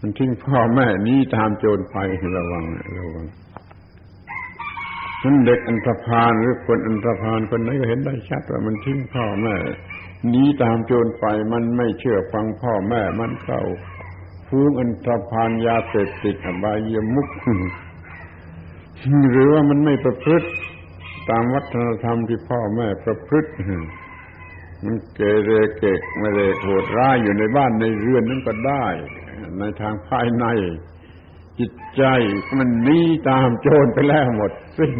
[0.00, 1.96] มันทิ้งพ่อแม่นี้ตามโจรไป
[2.36, 2.64] ระวัง
[2.98, 3.26] ระวัง
[5.22, 9.56] นั้นเด็กอันธพาลหรือคนอันธพาลคนไหนก็เห็นได้ชัดว่ามันทิ้งพ่อแม่
[10.34, 13.62] นี้ตามโจรไปมันไม่เชื่อฟังพ่อแม่มันเข้า
[14.48, 17.28] ฟูงอันธพาลยาเสพติดอบายมุก
[19.32, 20.48] หรือว่ามันไม่ประพฤติ
[21.30, 23.50] ตามวัฒนธรรมที่พ่อแม่ประพฤติ
[24.84, 28.86] มันเกเรเกกไม่เรโหดร้ายอยู่ในบ้านในเรือนนั้นก็ได้
[29.58, 30.46] ในทางภายใน
[31.58, 32.02] จิตใจ
[32.58, 34.94] มันนีตามโจรไปแล้วหมดสิ้น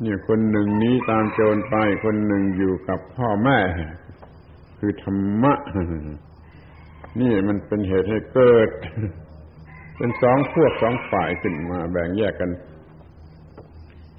[0.00, 3.58] เนี่ยคนหนึ่งนี้ตามโจรไป คนหนึ่งอยู่กับพ่อแม่
[4.78, 5.54] คือธรรมะ
[7.20, 8.68] นี่มันเป็นเหตุให้เกิด
[9.96, 12.50] เป็นสองพวกสองฝ่ายขึ้นมาแบ่งแยกกัน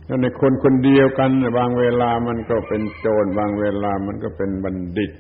[0.06, 5.12] แล้วในคนคนเดียวกัน บางเวลามันก็เป็นโจร บางเวลามันก็เป็นบัณฑิต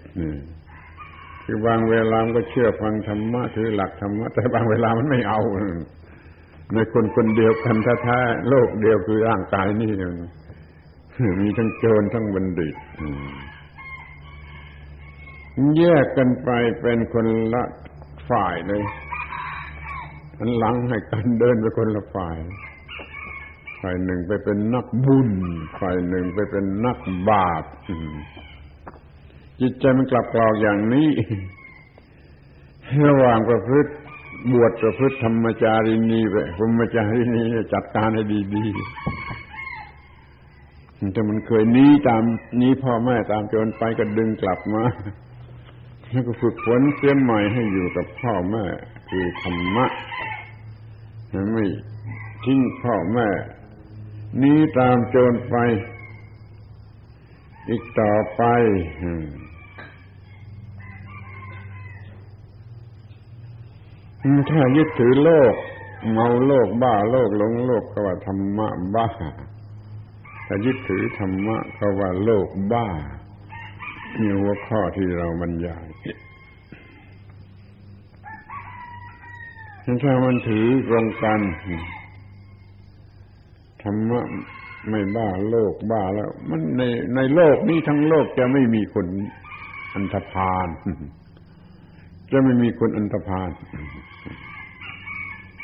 [1.46, 5.40] คือบางเวลามันก็เชื่อฟังธรรมะถือหลักธรรมะแต่บางเวลามันไม่เอา
[6.74, 9.92] ในคนคนเดียวกันแท้ๆโลกเดียวคือร่างกายนี่
[11.42, 12.76] มีทั้งโจรทั้งบัณฑิต
[15.78, 16.50] แยกกันไป
[16.82, 17.64] เป็นคนละ
[18.30, 18.84] ฝ่ายเลย
[20.40, 22.38] อันหลังให้กันเดินไปคนละฝ่าย
[23.82, 25.30] ฝ่ายหนึ่งไปเป็นนักบุญ
[25.80, 26.98] ฝ่ายหนึ่งไปเป็นนัก
[27.30, 27.64] บาป
[29.64, 31.10] จิตใจมันกลับกลอกอย่างนี้
[33.08, 33.92] ระหว่างประพฤติ
[34.52, 37.44] บวชประพฤติธรรมจารินีไปพรหมจารินี
[37.74, 38.24] จัดการให้
[38.56, 42.24] ดีๆแต่มันเคยหนีตาม
[42.58, 44.84] หนีพ่อแม่ตามจนไปก็ดึงกลับมา
[46.10, 48.66] แล้วก็ฝึกฝนเตรียมใหม่ให้อยู่กับพ่อแม่
[49.10, 49.86] คือธรรมะ
[51.54, 51.66] ไม่
[52.46, 53.30] ทิ้งพ่อแม่
[54.42, 55.56] นี้ตามโจรไป
[57.70, 58.42] อีกต่อไป
[64.50, 65.54] ถ้ายึดถือโลก
[66.12, 69.08] เมาโลกบ้าโลกหลงโลกก็ว่าธรรมะบ้า
[70.48, 72.88] ถ้ายึดถือธรรมะก็ว่าโลกบ้า
[74.20, 75.88] นี่หัวข้อที่เราบรรยาย
[80.04, 81.42] ถ้ามันถือตรงกัน
[83.84, 84.22] ธรรมะ
[84.90, 86.82] ไม่บ้าโลกบ้าแล้ว มันใน
[87.16, 89.08] ในโลกนี้ทั้งโลกจะไม่มีคน
[89.94, 90.68] อันธพาล
[92.32, 93.50] จะไม่มีคนอันตรพาน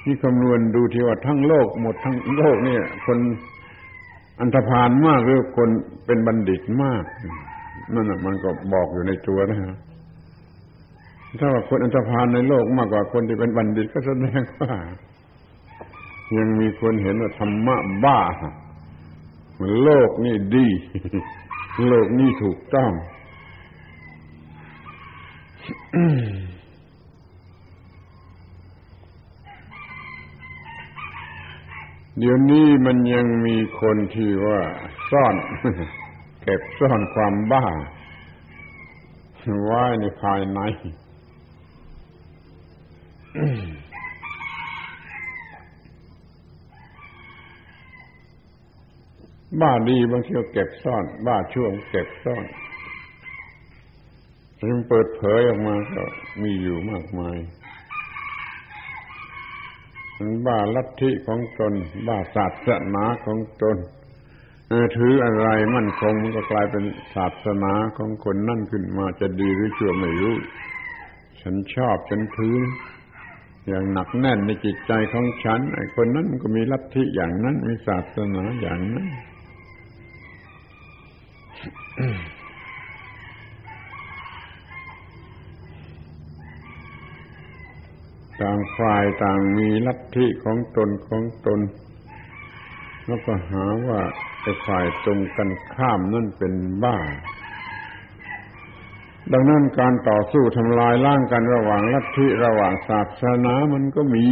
[0.09, 3.17] นี่คำนวณดูที่ว่าทั้งโลกหมดทั้งโลกเนี่ย คน
[4.39, 5.69] อันตรพานมากหรือคน
[6.05, 7.03] เป็นบัณฑิตมาก
[7.93, 9.75] นั่นมันก็บอกอยู่ในตัวนะฮะ
[11.39, 14.71] ถ้าว่าคนอันตรพานในโลกมากกว่าคนที่เป็นบัณฑิตก็แสดงว่า
[16.37, 18.19] ยังมีคนเห็นว่าธรรมะบ้า
[19.83, 20.67] โลกนี่ดี
[21.87, 22.91] โลกนี่ถูกต้อง
[32.21, 34.61] เดี๋ยวนี้มันยังมีคนที่ว่า
[35.11, 35.35] ซ่อน
[36.43, 37.65] เก็บซ่อนความบ้า
[39.63, 40.59] ไว้ในภายใน
[49.61, 52.45] บ้าดีบางทีก็เก็บซ่อน บ้าช่วงเก็บซ่อน
[54.59, 56.03] มันเปิดเผยออกมาก็
[56.41, 57.37] มีอยู่มากมาย
[60.45, 61.73] บ้าลัทธิของตน
[62.07, 63.77] บ้าศาสนาของตน
[64.97, 66.83] ถืออะไรมั่นคงมันก็กลายเป็น
[67.15, 70.35] ศาสนาของคนนั่นขึ้นมาจะดีหรือชั่วไม่รู้
[71.41, 72.57] ฉันชอบฉันถือ
[73.67, 79.07] อย่างหนักแน่นในจิตใจของฉัน ไอ้คนนั้นมันก็มีลัทธิอย่างนั้น มีศาสนาอย่างนั้น
[88.41, 91.59] ต่างฝ่ายต่างมีลัทธิของตนของตน
[93.07, 93.99] แล้วก็หาว่า
[94.41, 96.97] ไอ้ฝ่ายตรงกันข้ามนั่นเป็นบ้า
[99.31, 104.25] ดังนั้นการต่อสู้ทำลายล้างกันระหว่างลัทธิระหว่างศาสนามันก็มี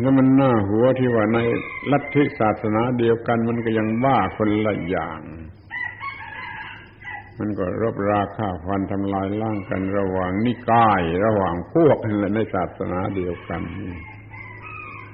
[0.00, 1.38] แล้วมันน่าหัวที่ว่าใน
[1.92, 5.22] ลัทธิศาสนาเดียวกันมันก็ยังบ้าคนละอย่าง
[7.38, 11.96] มันก็รบราฆ่าฟันทำลายล้างกันระหว่างนิกาย ระหว่างพวก
[12.34, 13.62] ในศาสนาเดียวกัน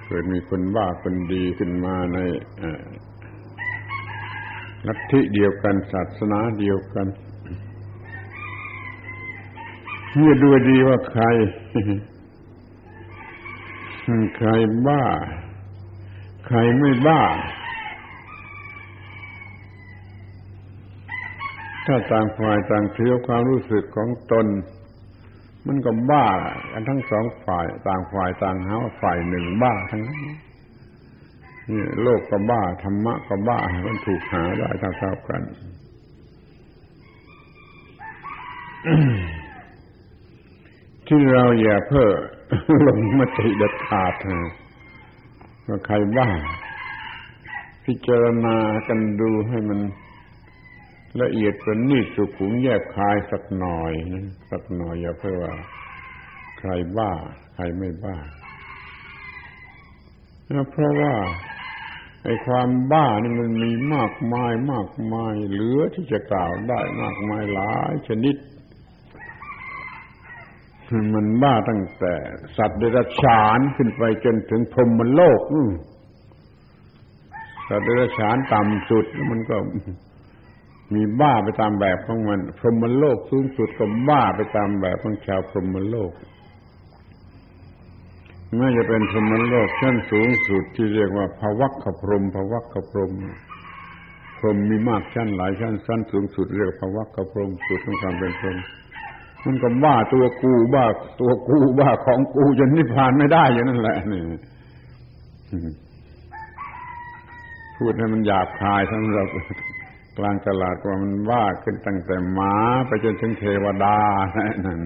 [0.07, 2.19] เกิดมีคนบ้าคนดีขึ้นมาใน
[4.87, 7.07] ลัทธิเดียวกันศาสนาเดียวกัน
[10.17, 11.25] เมื่อดูดีว่าใคร
[14.37, 14.51] ใคร
[14.87, 15.03] บ้า
[16.47, 17.23] ใครไม่บ้า
[21.87, 24.47] ถ้าต่างฝ่ายต่างถือความรู้สึกของตน
[25.67, 26.27] มันก็บ้า
[26.73, 30.19] กันทั้งสองฝ่าย ต่างฝ่ายต่างหาว่าฝ่ายหนึ่งบ้าทั้งนั้น
[31.71, 34.69] นี่โลกก็บ้าธรรมะก็บ้ามันถูกหาได้
[34.99, 35.43] เท่าๆกัน
[41.07, 42.11] ที่เราอย่าเพ้อ
[42.87, 44.15] ลงมติเด็ดขาด
[45.67, 46.29] ว่าใครบ้า
[47.85, 48.57] พิจารณา
[48.87, 49.81] กันดูให้มัน
[51.23, 55.55] ละเอียดประณีตสุขุมแยกคายสักหน่อยนะสักหน่อยอย่าเพื่อว่า
[56.59, 57.13] ใครบ้า
[57.55, 58.17] ใครไม่บ้า
[60.71, 61.15] เพราะว่า
[62.25, 68.37] ไอ้ความบ้านี่มันมีมากมายมากมาย เหลือที่จะกล่าวได้มากมายหลายชนิด
[71.15, 72.15] มันบ้าตั้งแต่
[72.57, 75.41] สัตว์เดรัจฉานขึ้นไปจนถึงพรหมโลก
[77.69, 79.57] สัตว์เดรัจฉานต่ำสุดมันก็
[80.93, 86.13] มีบ้าไปตามแบบของมัน พรหมโลกสูงสุดก็บ้าไปตามแบบของชาวพรหมโลก
[88.57, 93.13] ไม่จะเป็นพรหมโลกชั้นสูงสุดที่เรียกว่าภวัคขพรหมภวัคขพรหม
[94.39, 98.59] พรหมมีมากชั้นหลายชั้นชั้นสูงสุดเรียกภวัคขพรหมสุดของความเป็นพรหม
[99.45, 100.85] มันก็บ้าตัวกูบ้า
[101.21, 104.23] ตัวกูบ้าของกูจนนิพพานไม่ได้อย่างนั้นแหละนี่
[107.77, 109.29] พูดให้มันหยาบคายสำหรับ
[110.19, 112.55] กลางตลาดว่ามันว่าขึ้นตั้งแต่หมา
[112.87, 113.99] ไปจนถึงเทวดา
[114.67, 114.81] นั่น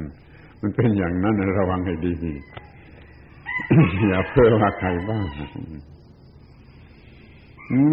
[0.61, 2.13] มันเป็นอย่างนั้นระวังให้ดี
[4.07, 5.27] อย่าเพื่อว่าใครบ้าง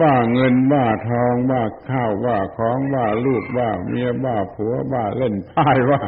[0.02, 6.02] บ้าเงินบ้าทองบ้าข้าวบ้าของบ้าลูกบ้าเมียบ้าผัวบ้าเล่นพายว่า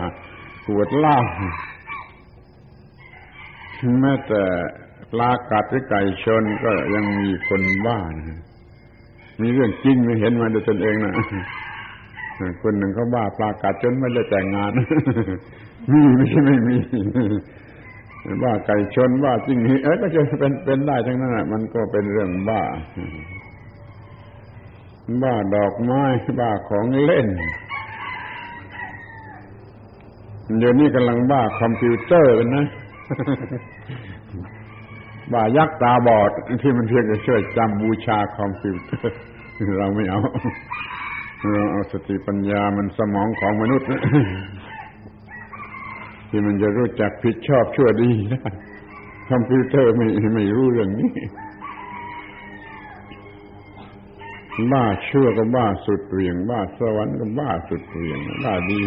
[0.66, 1.18] ปวดเหล่า
[4.02, 4.44] แม้แต่
[5.12, 8.42] ปลากัดหรือไก่ชนก็ยังมีคนบ้านะ
[9.42, 11.14] มีเรื่องจริงไม่เห็นมาด้วยตนเองนะ
[12.62, 14.72] คนหนึ่งเขาบ้าปลากัดจนไม่ได้แต่งงาน
[15.92, 16.78] มีไม่ใช่ไม่มี
[18.44, 22.62] บ้าไก่ชนบ้าจริงนี่เอ้ก็จะเป็นเป็นได้ทั้งนั้นมันก็เป็นเรื่องบ้า
[25.24, 26.04] บ้าดอกไม้
[26.40, 27.28] บ้าของเล่น
[30.60, 32.66] เดี๋ยวนี้กำลังบ้าคอมพิวเตอร์นะ
[35.34, 39.18] ว่ายักษ์ตาบอดที่มันเพียงจะช่วยจำบูชาคอมพิวเตอร์
[39.80, 40.20] เราไม่เอา
[41.52, 43.88] เราเอาสติปัญญามันสมองของมนุษย์
[46.30, 48.42] ที่มันจะรู้จักผิดชอบชั่วดีได้
[49.30, 51.12] คอมพิวเตอร์ไม่ไม่รู้เรื่องนี้
[54.74, 58.82] บ้าชั่วก็บ้าสุดเหวี่ยง บ้าสวรรค์ก็บ้าสุดเหวี่ยง บ้าดี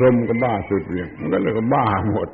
[0.00, 2.28] พรหมก็บ้าสุดเวียงมันก็เลยก็บ้าหมด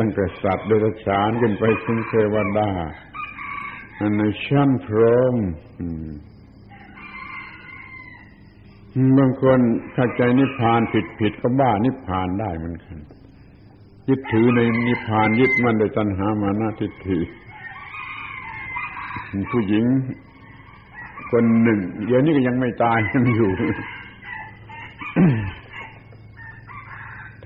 [0.00, 2.68] ตั้งแต่สัตว์เดรัจฉานขึ้นไปถึงเทวดา
[4.18, 4.98] ในชั้นพร
[5.30, 5.36] หม
[9.18, 9.60] บางคน
[9.92, 12.96] เข้าใจนิพพานผิดผิดก็บ้านิพพานได้เหมือนกัน
[14.08, 17.20] ยึดถือในนิพพานยึดมั่นโดยตัณหามานาทิฏฐิ
[19.52, 19.84] ผู้หญิง
[21.30, 23.50] คนหนึ่ง เดี๋ยวนี้ก็ยังไม่ตายยังอยู่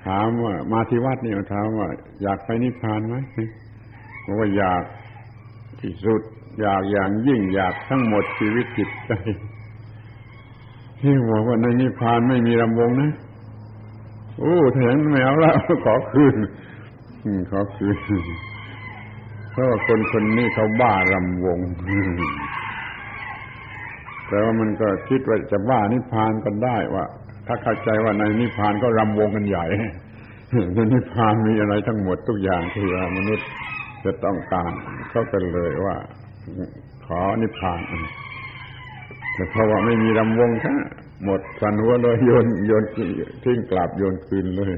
[0.09, 1.87] ถามว่า มาที่วัดนี่ถามว่า
[2.21, 3.15] อยากไปนิพพานไหม
[4.25, 4.83] บอกว่าอยาก
[5.81, 6.21] ที่สุด
[6.61, 9.11] อยากอย่างยิ่งอยากทั้งหมดชีวิตจิตใจ
[11.01, 13.11] ที่บอกว่าในนิพพานไม่มีลำวงนะ
[14.39, 15.55] โอ้ถ้าอย่างนั้นไม่เอาแล้ว
[15.85, 16.35] ขอคืน
[17.51, 17.97] ขอคืน
[19.51, 21.59] เพราะว่าคนคนนี้เขาบ้ารำวง
[24.27, 27.05] แต่ว่ามันก็คิดว่าจะบ้านิพพานกันได้ว่า
[27.51, 29.65] ถ้าเข้าใจว่าในนิพพานก็รำวงกันใหญ่
[30.75, 32.85] ในนิพพานมีอะไรทั้งหมดทุกอย่างที่
[33.17, 33.47] มนุษย์
[34.05, 34.71] จะต้องการ
[35.09, 35.95] เขากันเลยว่า
[37.05, 37.81] ขอนิพพาน
[39.33, 40.75] แต่เพราะว่าไม่มีรำวงค่ะ
[41.23, 42.83] หมดสันหัวเลยโยนโยน
[43.43, 44.73] ทิ้งกลับโยนคืนเลย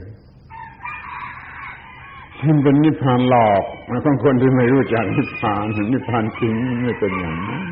[2.45, 5.63] มันเป็นนิพพานหลอกมันต้องคนที่ไม่รู้จักนิพพาน
[5.93, 6.53] นิพพานจริง
[6.83, 7.63] ไม่เป็นอย่างนั้น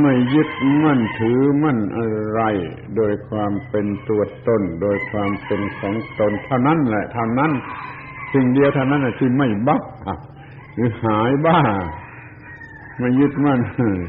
[0.00, 0.50] ไม่ยึด
[0.82, 2.40] มั่นถือมั่นอะไร
[2.96, 7.52] โดยความเป็นตัวตน โดยความเป็นของตนเท่านั้นแหละเท่านั้น
[8.32, 9.78] สิ่งเดียวเท่านั้นที่ไม่บ้า
[10.74, 11.58] หรือหายบ้า
[12.98, 13.60] ไม่ยึดมั่น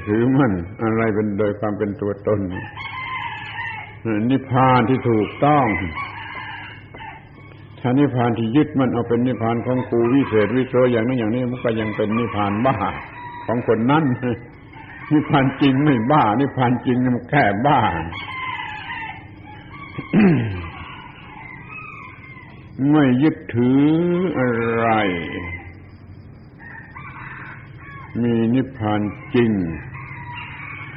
[0.07, 0.53] ถือมั่น
[0.83, 2.39] อะไรเป็นโดยความเป็นตัวตน
[4.29, 5.65] นิพพานที่ถูกต้อง
[7.79, 12.75] ถ้านิพพานที่ยึดมันเอาเป็นนิพพานของกูวิเศษวิโสอย่างนั้นอย่างนี้มันก็ยังเป็นนิพพานบ้า
[13.45, 14.03] ของคนนั้น
[15.13, 17.79] นิพพานจริงไม่บ้า นิพพานจริงมันแค่บ้า
[22.91, 23.85] ไม่ยึดถือ
[24.37, 24.47] อะ
[24.77, 24.87] ไร
[28.21, 29.01] มีนิพพาน
[29.35, 29.51] จริง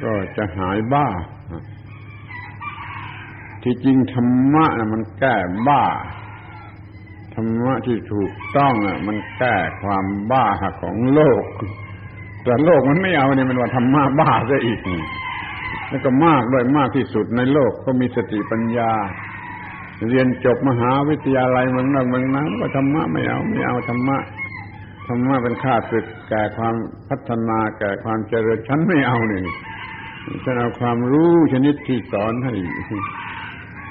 [0.03, 1.07] ก็จะหายบ้า
[3.63, 5.35] ที่จริงธรรมะนะมันแก้
[5.67, 5.83] บ้า
[7.33, 10.45] ธรรมะที่ถูกต้องอะ มันแก้ความบ้า
[10.81, 11.45] ของโลก
[12.43, 14.79] แต่โลกมันไม่เอาเนี่ยมันว่าธรรมะบ้าซะอีก
[15.89, 18.91] แล้วก็มากด้วยมากที่สุดในโลกก็มีสติปัญญา
[20.09, 24.17] เรียนจบมหาวิทยาลัยเมืองนั้นเมืองนั้นว่าธรรมะไม่เอาไม่เอาธรรมะ
[25.07, 26.75] ธรรมะเป็นค่าศึกแก่ความ
[27.09, 29.43] พัฒนาแก่ความเจริญฉันไม่เอาเนี่ย
[30.43, 32.53] ฉันเอาความรู้ชนิดที่สอนให้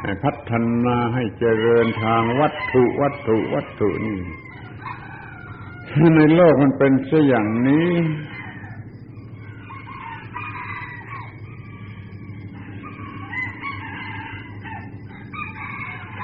[0.03, 0.53] ให้พัฒ
[0.85, 4.19] นาให้เจริญทางวัตถุวัตถุวัตถุนี่
[6.17, 7.89] ในโลกมันเป็นเช่นอย่างนี้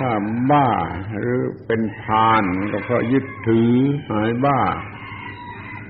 [0.07, 0.21] ถ้า
[0.53, 0.69] บ้า
[1.21, 3.73] หรือเป็นพาลก็เพราะยึดถือ
[4.11, 4.61] หายบ้า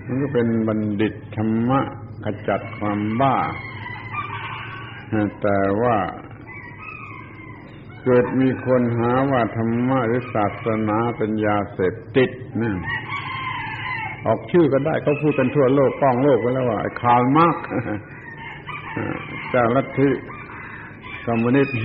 [0.07, 1.81] มันก็เป็นบัณฑิตธรรมะ
[2.25, 3.37] ขจัดความบ้า
[5.43, 5.97] แต่ว่า
[8.05, 12.77] เกิดมีคนหาว่าธรรมะหรือศาสนาเป็นยาเสพติดนะ
[14.27, 17.57] ออกชื่อก็ได้เขาพูดกันทั่วโลกก้องโลกไปแล้วว่าคาร์ล มาร์กซ์
[19.51, 20.11] เจ้าลัทธิ
[21.25, 21.77] คอมมิวนิสต์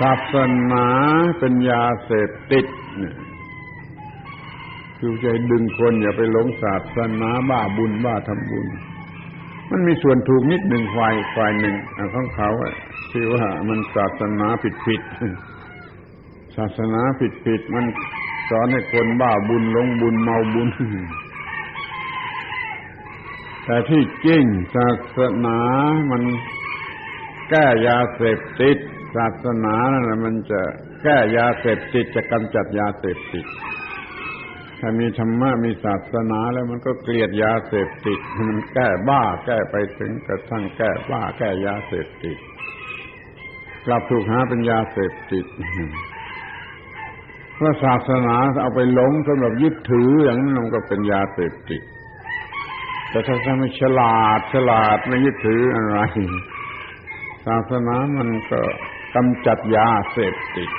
[0.00, 0.34] ศาส
[0.72, 0.86] นา
[1.38, 2.66] เป็นยาเสพติด
[4.98, 8.66] คือใจดึงคนอย่าไปหลงศาสนาบ้าบุญบ้าทำบุญ
[9.70, 11.76] มันมีส่วนถูกนิดหนึ่งฝ่ายฝ่ายหนึ่ง
[12.14, 12.50] ของเขา
[13.10, 15.00] ที่ว่ามันศาสนาผิดผิด
[16.56, 17.84] ศาสนาผิดผิดมัน
[18.48, 20.68] สอนให้คนบ้าบุญหลงบุญเมาบุญ
[23.64, 24.44] แต่ที่จริง
[24.74, 25.58] ศาสนา
[26.10, 26.22] มัน
[27.50, 28.78] แก้ยาเสพติด
[29.16, 30.60] ศาสนานั่นแหละมันจะ
[31.02, 33.46] แก้ยาเสพติดจะกำจัดยาเสพติด
[34.80, 42.38] ถ้ามีธรรมะมีศาสนาแล้วมันก็เกลียดยาเสพติด มันแก้บ้าแก้ไปถึงกระทั่งแก้บ้าแก้ยาเสพติด
[43.84, 45.46] กลับถูกหาเป็นยาเสพติด
[47.54, 51.82] เพราะศาสนาเอาไปหลงสำหรับยึดถืออย่างนั้นมันก็เป็นยาเสพติด
[53.10, 55.98] แต่ถ้าถ้าไม่ฉลาดฉลาดไม่ยึดถืออะไร
[57.46, 58.60] ศาสนามันก็
[59.14, 60.70] กำจัดยาเสพติด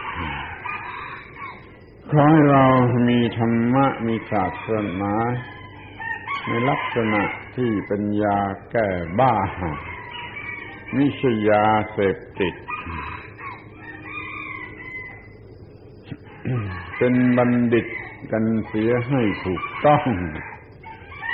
[2.12, 2.66] ขอให้เรา
[3.10, 4.70] มีธรรมะมีศาส
[5.02, 5.14] นา
[6.48, 7.24] ในลักษณะ
[7.56, 8.40] ที่เป็นยา
[8.72, 8.88] แก้
[9.20, 9.36] บ้า
[10.94, 12.56] ไม่ใช่ยาเสพติด
[16.98, 17.88] เป็นบัณฑิต
[18.32, 20.04] กันเสียให้ถูกต้อง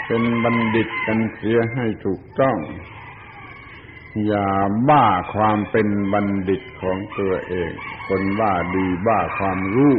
[0.07, 2.57] เป็นบัณฑิตกันเสียให้ถูกต้อง
[4.25, 4.47] อย่า
[4.89, 7.71] บ้าความเป็นบัณฑิตของตัวเอง
[8.07, 9.95] คนบ้าดีบ้าความรู้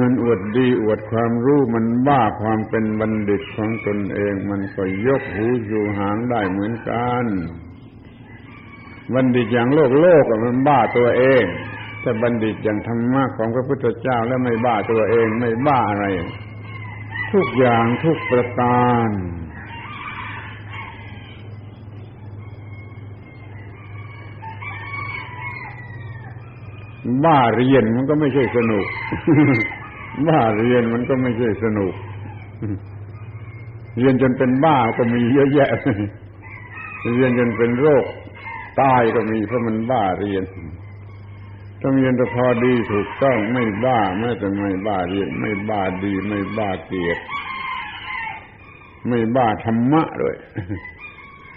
[0.00, 7.24] มันอวดดีอวดความรู้ มันบ้าความเป็นบัณฑิตของตนเอง มันก็ยกหูอยู่หางได้เหมือนกัน
[9.14, 11.44] บัณฑิตอย่างโลกโลกมันบ้าตัวเอง
[12.00, 16.06] แต่บัณฑิตอย่างธรรมะของพระพุทธเจ้าแล้วไม่บ้าตัวเองไม่บ้าอะไร
[17.32, 19.08] ทุกอย่างทุกประการ
[27.24, 28.86] บ้าเรียนมันก็ไม่ใช่สนุก
[30.28, 31.94] บ้าเรียนมันก็ไม่ใช่สนุก
[33.98, 35.70] เรียนจนเป็นบ้าก็มีเยอะแยะ
[37.14, 38.04] เรียนจนเป็นโรค
[38.80, 40.44] ตายก็มีเพราะมันบ้าเรียน
[41.82, 47.22] ต้องเรียนแต่พอดีถูกต้องไม่บ้าแม้แต่ไม่บ้าเรียนไม่บ้าดี ไม่บ้าเกียรติ
[49.08, 50.36] ไม่บ้าธรรมะด้วย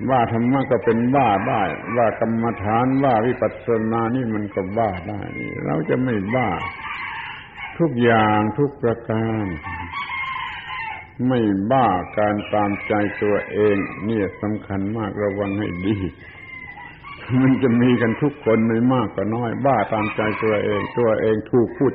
[0.09, 1.63] ว่าธรรมะก็เป็นบ้าได้
[1.97, 5.21] ว่ากรรมฐานว่าวิปัสสนานี่มันก็บ้าได้
[5.65, 6.49] เราจะไม่บ้า
[7.79, 9.45] ทุกอย่างทุกประการ
[11.27, 11.41] ไม่
[11.71, 11.87] บ้า
[12.17, 13.77] การตามใจตัวเอง
[14.07, 15.97] นี่สำคัญมากระวังให้ดี
[17.41, 21.93] มันจะมีกันทุกคนไม่มากก็น้อย บ้าตามใจตัวเอง ตัวเองถูกพูด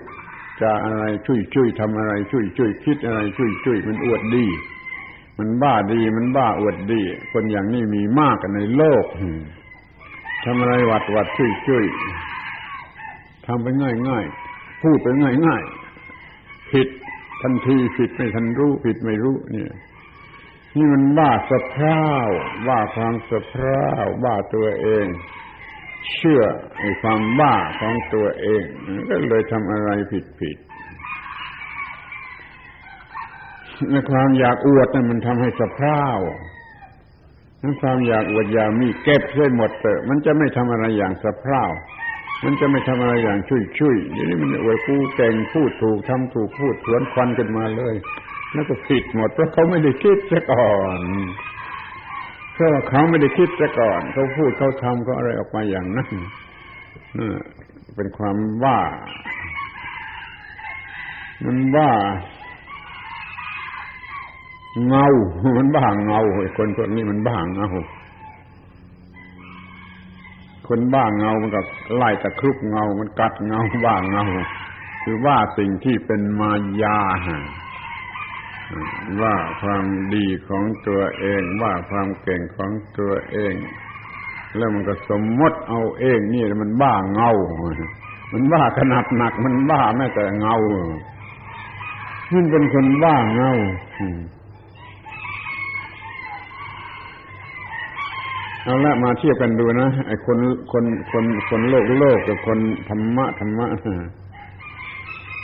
[0.62, 4.46] จะอะไรช่วยช่วยทำอะไรช่วยช่วยคิดอะไรช่วยช่วยมันอวดดี
[5.38, 9.04] มันบ้าดีมันบ้าอวดดี คนอย่างนี้มีมากกันในโลก
[10.44, 11.84] ทำอะไรวัดวัดช่วยช่วย
[13.46, 14.24] ทำไปง่ายง่าย
[14.82, 15.62] พูดไปง่ายง่าย
[16.70, 16.88] ผิด
[17.42, 19.72] ทันทีผิดไม่ทันรู้ผิดไม่รู้ เนี่ย
[20.76, 22.28] นี่มันบ้าสะพร่าว
[22.68, 25.06] บ้าความสะพร่าวบ้าตัวเอง
[26.14, 26.42] เชื่อ
[26.80, 28.62] ในความบ้าของตัวเอง
[29.08, 30.56] ก็เลยทำอะไรผิดผิด
[33.67, 33.67] ใน
[34.10, 36.18] ความอยากอวดนั่นมันทำให้สะพร่าว
[37.62, 41.70] นั้นความอยากอวดอยากมีเก็บไว้หมดเถอะมันจะไม่ทำอะไรอย่างสะพร่าว
[42.44, 47.94] มันจะไม่ทำอะไรอย่างชุยชุยอย่างนี้มันอวดกูเก่งพูดถูกทำถูกพูดสวนควันกันมาเลย
[48.52, 51.00] แล้วก็ผิดหมดเพราะเขาไม่ได้คิดซะก่อน
[52.54, 56.08] เพราะว่าเขาไม่ได้คิดซะก่อน เขาพูดเขาทำเขาอะไรออกมาอย่างนั้น
[57.18, 57.32] นั่น
[57.96, 58.78] เป็นความว่า
[61.44, 61.90] มันว่า
[64.88, 65.06] เงา
[65.58, 67.68] มันบ้าเงาไอ้คนพวกนี้มันบ้าเงา
[70.68, 71.60] คนบ้าเงามันก็
[71.96, 74.24] ไล่ตะครุบเงา มันกัดเงาบ้าเงา
[75.04, 76.50] คือว่าสิ่งที่เป็นมา
[76.82, 76.98] ยา
[79.22, 83.54] ว่าความดีของตัวเอง ว่าความเก่งของตัวเอง
[84.56, 87.30] แล้วมันก็สมมติเอาเองนี่มันบ้าเงา
[88.32, 90.56] มันบ้าขนาดหนัก มันบ้าแม้แต่เงา
[92.32, 93.52] มันเป็นคนบ้าเงา
[98.68, 100.38] เอาละมาเทียบกันดูนะไอ้คน
[100.72, 102.58] คนคนคนโลกโลกกับคน
[102.88, 103.66] ธรรมะธรรมะ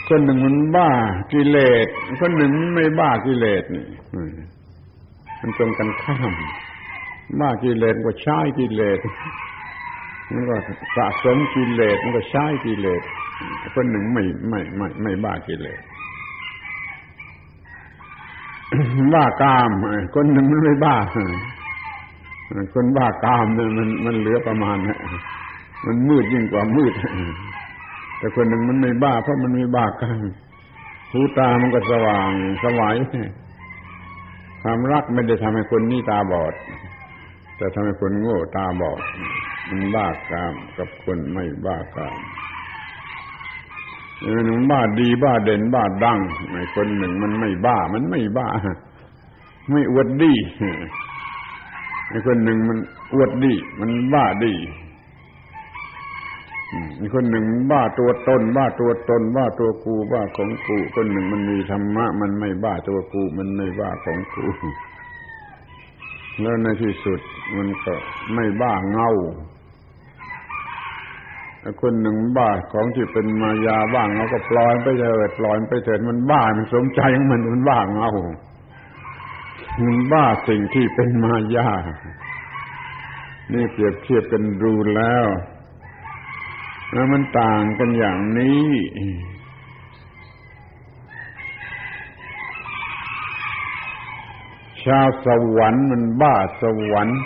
[0.09, 0.89] คนหนึ่งมันบ้า
[1.33, 1.87] กิเลส
[2.19, 3.85] คนหนึ่งไม่บ้ากิเลสนี่
[5.41, 6.33] มันตรงกันข้าม
[7.39, 8.99] บ้ากิเลสก็ใช้กิเลส
[10.31, 10.55] มันก็
[10.95, 13.01] สะสมกิเลสมันก็ใช้กิเลส
[13.75, 15.79] คนหนึ่งไม่ไม่ไม่ไม่บ้ากิเลส
[19.13, 19.71] บ้ากาม
[20.15, 20.95] คนหนึ่งมันไม่บ้า
[22.73, 24.99] คนบ้ากามเนี่ยมันมันเหลือประมาณนะ
[25.85, 26.93] มันมืดยิ่งกว่ามืด
[28.17, 30.25] แต่คนหนึ่งมันไม่บ้าเพราะมันไม่บ้ากาม
[31.11, 32.31] หูตามันก็สว่าง
[32.63, 32.95] สวาย
[34.61, 36.53] ความรักไม่ได้ทำให้คนนี้ตาบอด
[37.57, 39.01] แต่ทำให้คนโง่ตาบอด
[39.69, 42.19] มันบ้ากามกับคนไม่บ้ากาม
[44.45, 46.19] หนึ่งบ้าดีบ้าเด่นบ้าดัง
[46.51, 48.47] ไอ้คนหนึ่งมันไม่บ้า มันไม่บ้า
[49.71, 50.33] ไม่อวดดี
[52.15, 52.77] ไอ้คนหนึ่งมัน
[53.13, 54.53] อวดดี มันบ้าดี
[56.99, 64.45] อีกคนหนึ่งบ้าตัวตนบ้าตัวตนบ้าตัวกูบ้าของกูคนหนึ่งมันมีธรรมะ มันไม่บ้าตัวกู มันไม่บ้าของกู
[66.41, 67.19] แล้วในที่สุด
[67.55, 67.93] มันก็
[68.33, 69.09] ไม่บ้าเงา
[71.81, 78.11] คนหนึ่งบ้าของที่เป็นมายาบ้างเราก็ปล่อยไปเถิดปล่อยไปเถิดมันบ้ามันสมใจของมันมันบ้าเงา
[79.83, 81.69] มันบ้าสิ่งที่เป็นมายา
[83.53, 85.25] นี่เปรียบเทียบกันดูแล้ว
[86.93, 88.69] แล้วมันต่างกันอย่างนี้
[94.83, 97.21] ชาวสวรรค์มันบ้าสวรรค์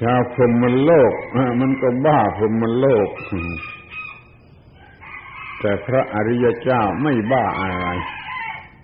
[0.00, 1.12] ชาวพรหมโลก
[1.60, 3.08] มันก็บ้าพรหมโลก
[5.60, 7.86] แต่พระอริยเจ้าไม่บ้าอะไร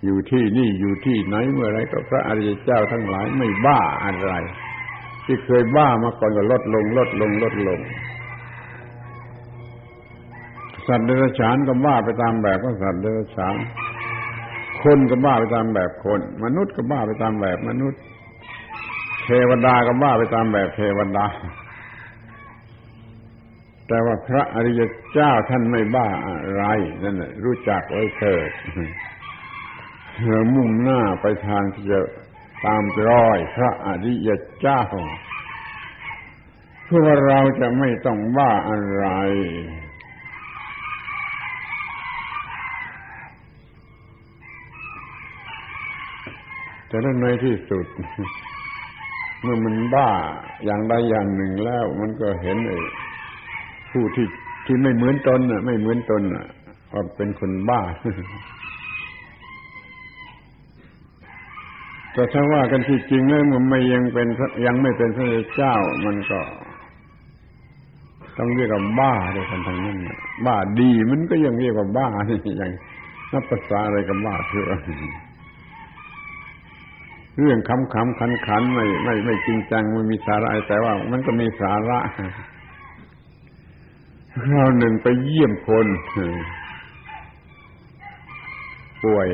[0.05, 4.33] อยู่ที่นี่อยู่ที่ไหนเมื่อไรก็พระอริยเจ้าทั้งหลายไม่บ้าอะไร
[5.25, 7.79] ที่เคยบ้ามาก่อนก็ลดลง ลดลง ลดลง
[10.87, 13.55] สัตว์เดรัจฉานก็บ้าไปตามแบบของสัตว์เดรัจฉาน
[14.83, 18.01] คนก็บ้าไปตามแบบคน มนุษย์ก็บ้าไปตามแบบมนุษย์
[19.25, 21.25] เทวดาก็บ้าไปตามแบบเทวดา
[23.87, 24.81] แต่ว่าพระอริย
[25.13, 26.63] เจ้าท่านไม่บ้าอะไร
[27.03, 28.49] นั่นแหละรู้จักไว้เถิด
[30.53, 31.99] มุ่งหน้าไปทางที่จะ
[32.65, 34.29] ตามรอยพระอริย
[34.61, 34.81] เจ้า
[36.85, 39.05] เพื่อว่าเราจะไม่ต้องบ้าอะไร
[46.87, 47.85] แต่ในที่สุด
[49.41, 50.09] เมื่อมันบ้า
[50.65, 52.77] อย่างใดอย่างหนึ่งแล้ว มันก็เห็นไอ้
[53.91, 54.27] ผู้ที่
[54.65, 56.45] ที่ไม่เหมือนตนน่ะ ไม่เหมือนตนน่ะ
[57.17, 57.81] เป็นคนบ้า
[62.15, 64.27] แต่ถ้าว่ากันที่จริงแล้วมันไม่ยังเป็น
[64.65, 66.41] ยังไม่เป็นพระเจ้า มันก็
[68.37, 69.97] ต้องเรียกว่าบ้าด้วยกันทั้งนั้น
[70.45, 72.07] บ้าดีมันก็ยังเรียกว่าบ้า
[72.57, 72.71] อย่าง
[73.31, 74.81] นับภาษาอะไรกับบ้าเถอะ
[77.39, 81.99] เรื่องคำคำขันขันไม่ไม่ไม่จริงจังไม่มีสาระแต่ว่า มันก็มีสาระ
[84.45, 85.87] คราวหนึ่งไปเยี่ยมคน
[89.03, 89.29] ป่วย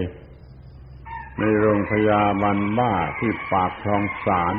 [1.39, 4.55] ในโรงพยาบาลบ้าที่ปากคลองสาร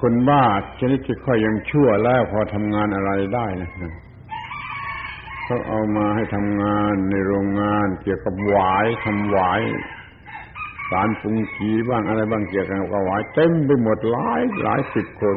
[0.00, 0.44] คนบ้า
[0.80, 3.70] ชนิดที่ค่อยยังชั่วแล้วพอทำงานอะไรได้นะ
[5.44, 9.60] เขาเอามาให้ทำงานในโรงงาน เกี่ยวกับหวายทำหวาย
[10.90, 15.36] สารปุงกีบ้างอะไรบ้างเกี่ยวกับหวายเต็มไปหมดหลายหลายสิบคน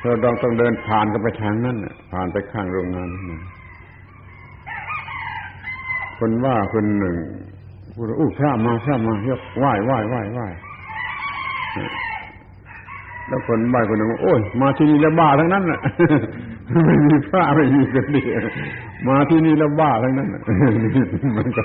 [0.00, 1.76] เราต้องต้องเดินผ่านกันไปทางนั้น
[2.12, 3.42] ผ่านไปข้างโรงงานนั้น
[6.20, 7.16] คนว่าคนหนึ่ง
[7.94, 10.46] พูดอู้พระมาพระมายกไหว้ไหว้ไหว้ไหว้
[13.28, 15.80] แล้วคนบ้คนหนึ่งโอ้ยมาที่นี่แล้วบ้าทั้งนั้นน่ะ
[16.86, 18.22] ไม่มีพระไม่มีกันดี
[19.08, 20.28] มาที่นี่แล้วบ้าทั้งนั้น
[21.36, 21.62] มันก็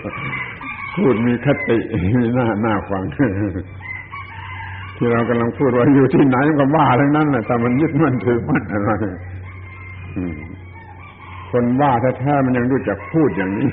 [0.95, 1.79] พูดมีคติ
[2.15, 8.91] มีหน้าหน้าฟังที่เรากำลังพูดว่าอยู่ที่ไหนก็บ้าทั้งนั้นแหละแต่มันยึดมั่นถือมั่นอะไร
[11.51, 13.69] คนบ้าแท้ๆมันยังรู้จักพูดอย่างนี้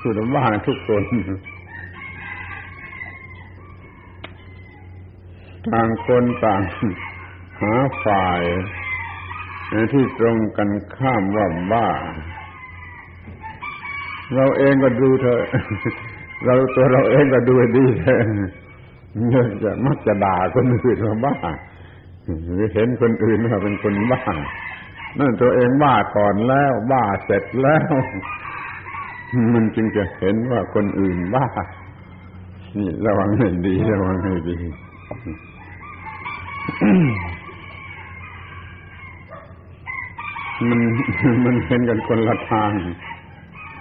[0.00, 1.04] พูดว่าบ้าทุกคน
[5.72, 6.62] ต่างคนต่าง
[7.60, 7.72] หา
[8.04, 8.42] ฝ่าย
[9.92, 11.88] ที่ตรงกันข้ามว่าบ้า
[14.34, 15.42] เราเองก็ดูเถอะ
[16.44, 18.18] เราตัวเราเองก็ดูดีเถอะ
[19.28, 21.34] เนื่องจากมักจะด่าคนอื่นว่าบ้า
[22.44, 24.22] หรือเห็นคนอื่นว่าเป็นคนบ้า
[25.18, 27.92] นั่นตัวเองบ้าก่อนแล้ว บ้าเสร็จแล้ว
[29.54, 31.46] มันจึงจะเห็นว่าคนอื่นบ้า
[32.76, 34.56] นี่ระวังให้ดี ระวังให้ดี
[40.68, 40.80] มัน
[41.44, 42.72] มันเห็นกันคนละทาง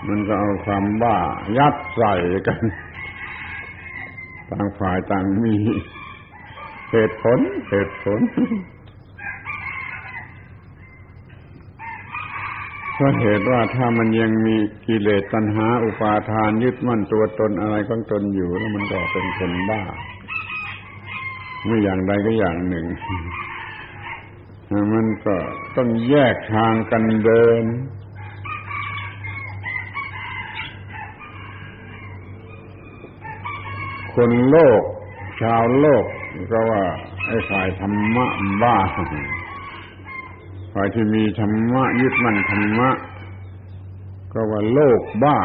[0.07, 1.17] มันก็เอาความบ้า
[1.57, 2.13] ยัดใส่
[2.47, 2.59] กัน
[4.49, 5.55] ต่างฝ่ายต่างมี
[6.91, 7.39] เหตุผล
[7.69, 8.19] เหตุผล
[12.99, 14.55] เพราะเหตุว่าถ้ามันยังมี
[14.87, 19.81] กิเลสตัณหา อุปาทานยึดมั่นตัวตนอะไรของตนอยู่แล้วมันก็เป็นคนบ้า
[21.65, 22.85] ไม่อย่างใดก็อย่างหนึ่ง
[24.93, 25.35] มันก็
[25.75, 27.63] ต้องแยกทางกันเดิน
[34.15, 34.81] คนโลก
[35.41, 36.05] ชาวโลก
[36.51, 36.83] ก็ว่า
[37.27, 38.25] ไอ้ฝ่ายธรรมะ
[38.63, 38.77] บ้า
[40.73, 42.89] ฝ่ายที่มีธรรมะยึดมั่นธรรมะ
[44.33, 45.39] ก็ว่าโลกบ้า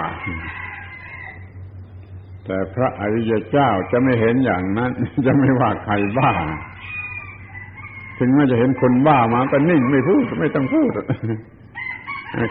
[2.45, 4.91] แต่พระอริยเจ้าจะไม่เห็นอย่างนั้น
[5.27, 6.33] จะไม่ว่าใครบ้า
[8.19, 10.93] ถึงแม้จะเห็นคนบ้ามาก็นิ่งไม่พูดไม่ต้องพูด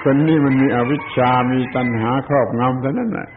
[0.04, 3.28] คนนี้มันมีอวิชชา มีตัณหาครอบงำเท่านั้นแหละ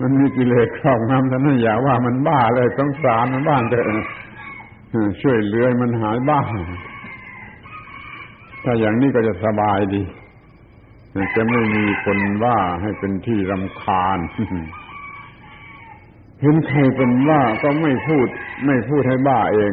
[0.00, 3.84] มันมีกิเลสครอบงำเท่านั้นอย่าว่ามันบ้าเลยต้องสารมันบ้านเถอะ
[5.22, 6.40] ช่วยเลือยมันหายบ้า
[8.68, 10.02] ถ้าอย่างนี้ก็จะสบายดี
[11.36, 14.18] จะไม่มีคนบ้าให้เป็นที่รำคาญ
[16.40, 18.28] เห็นใครเป็นบ้าก็ไม่พูด
[18.66, 19.72] ไม่พูดให้บ้าเอง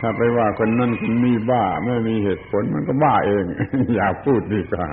[0.00, 3.44] ถ้าไปว่าคนนั่นคนนี้บ้า ไม่มีเหตุผลมันก็บ้าเอง
[3.94, 4.86] อย่าพูดดีกว่า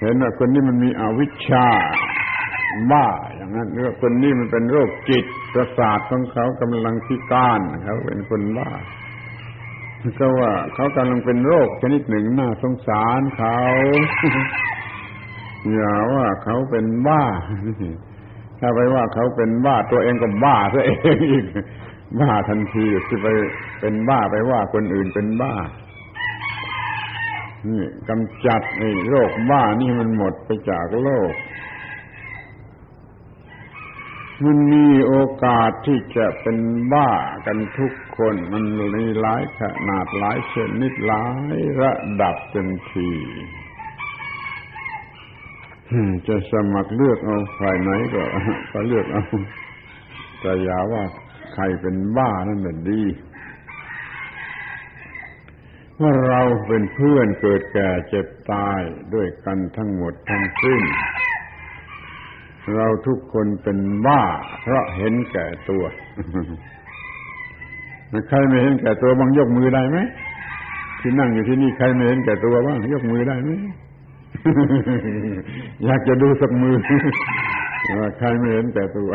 [0.00, 1.66] เห็นว่าคนนี้มันมีอวิชชา
[2.92, 8.70] บ้าอย่างนั้นเรื่อคนนี้มันเป็นโรคจิตประสาทของเขากำลังพิการเขาเป็นคนบ้า
[10.20, 13.58] ก็ว่าเขากำลังเป็นโรคชนิดหนึ่งน่าสงสารเขา
[15.72, 17.24] อย่าว่าเขาเป็นบ้า
[18.60, 21.46] ถ้าไปว่าเขาเป็นบ้าตัวเองก็บ้าซะเองอีก
[22.20, 23.26] บ้าทันทีที่ไป
[23.80, 25.54] เป็นบ้าไปว่าคนอื่นเป็นบ้า
[27.66, 31.32] นี่กำจัดไอ้โรคบ้านี่มันหมดไปจากโลก
[34.42, 35.14] มันมีโอ
[35.44, 36.58] กาสที่จะเป็น
[36.92, 37.10] บ้า
[37.46, 38.64] กันทุกคน มัน
[38.96, 43.10] มีหลายขนาดหลายชนิดหลายระดับเต็มที
[46.26, 48.22] จะสมัครเลือกเอาฝ่ายไหนก็
[48.72, 49.24] ก็เลือกเอา
[50.40, 51.02] แต่อย่าว่า
[51.54, 53.02] ใครเป็นบ้านั่นแหละดี
[56.00, 58.80] ว่าเราเป็นเพื่อนเกิดแก่เจ็บตาย
[59.14, 60.82] ด้วยกันทั้งหมดทั้งสิ้น
[62.76, 64.22] เราทุกคนเป็นบ้า
[64.62, 65.84] เพราะเห็นแก่ตัว
[68.28, 69.98] ใครไม่เห็นแก่ตัวบ้างยกมือได้ไหม
[71.00, 73.50] ที่นั่งอยู่ที่นี่ใครไม่เห็นแก่ตัวบ้างยกมือได้ไหม
[75.84, 76.74] อยากจะดูสักมือ
[77.98, 79.10] ว่าใครไม่เห็นแก่ตัว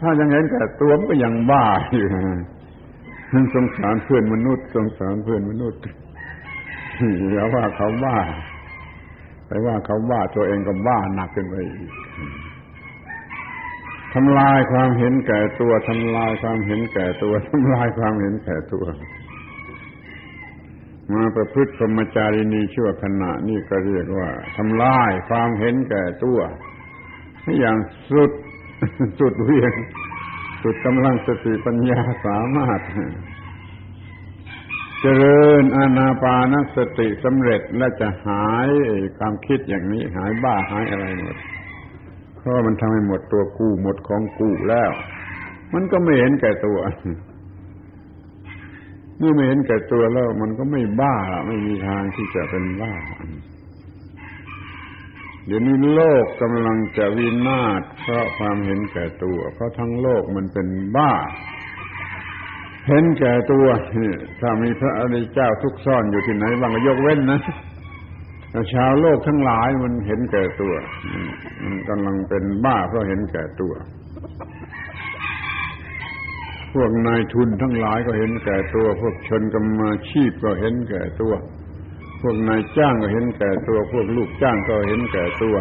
[0.00, 2.08] ถ้ายังเห็นแก่ตัวมันก็ยังบ้าอยู่
[3.54, 5.80] สงสารเพื่อนมนุษย์ สงสารเพื่อนมนุษย์
[7.32, 8.18] อย่าว่าเขาบ้า
[9.46, 11.92] ไปว่าเขาบ้าตัวเองก็บ้าหนักขึ้นไปอีก
[14.14, 18.84] ทำลายความเห็นแก่ตัวทำลายความเห็นแก่ตัวทำลายความเห็นแก่ตัว
[21.12, 26.38] มาประพฤติพรหมจารีนีชั่วขณะนี่ก็เรียกว่าทำลายความเห็นแก่ตัว
[27.60, 27.76] อย่าง
[28.10, 28.30] สุด
[29.18, 29.72] สุดเวียง
[30.62, 32.80] สุดกำลังสติปัญญาสามารถ
[35.06, 38.70] เจริญอานาปานสติสำเร็จและจะหาย
[39.18, 41.36] ความคิดอย่างนี้หายบ้าหายอะไรหมด
[42.36, 44.90] เพราะมันทำให้หมดตัวกู้หมดของกู้แล้ว
[45.74, 46.78] มันก็ไม่เห็นแก่ตัว
[49.18, 52.94] เมื่อไม่เห็นแก่ตัวแล้วมันก็ไม่บ้าไม่มีทางที่จะเป็นบ้า
[55.46, 61.12] เดี๋ยวนี้โลกกำลังจะวินาศเพราะความเห็นแก่ตัว เพราะทั้งโลกมันเป็นบ้า
[62.88, 63.66] เห็นแก่ตัว
[64.40, 67.40] ถ้ามีพระอริยเจ้าทุกซ่อนอยู่ที่ไหนบางก็ยกเว้นนะ
[68.74, 70.74] ชาวโลกทั้งหลายมันเห็นแก่ตัว
[71.62, 73.72] มันกำลังเป็นบ้าเพราะเห็นแก่ตัว
[76.74, 81.32] พวกนายทุนทั้งหลายก็เห็นแก่ตัว พวกชนกรรมาชีพก็เห็นแก่ตัว
[82.20, 85.56] พวกนายจ้างก็เห็นแก่ตัว พวกลูกจ้างก็เห็นแก่ตัว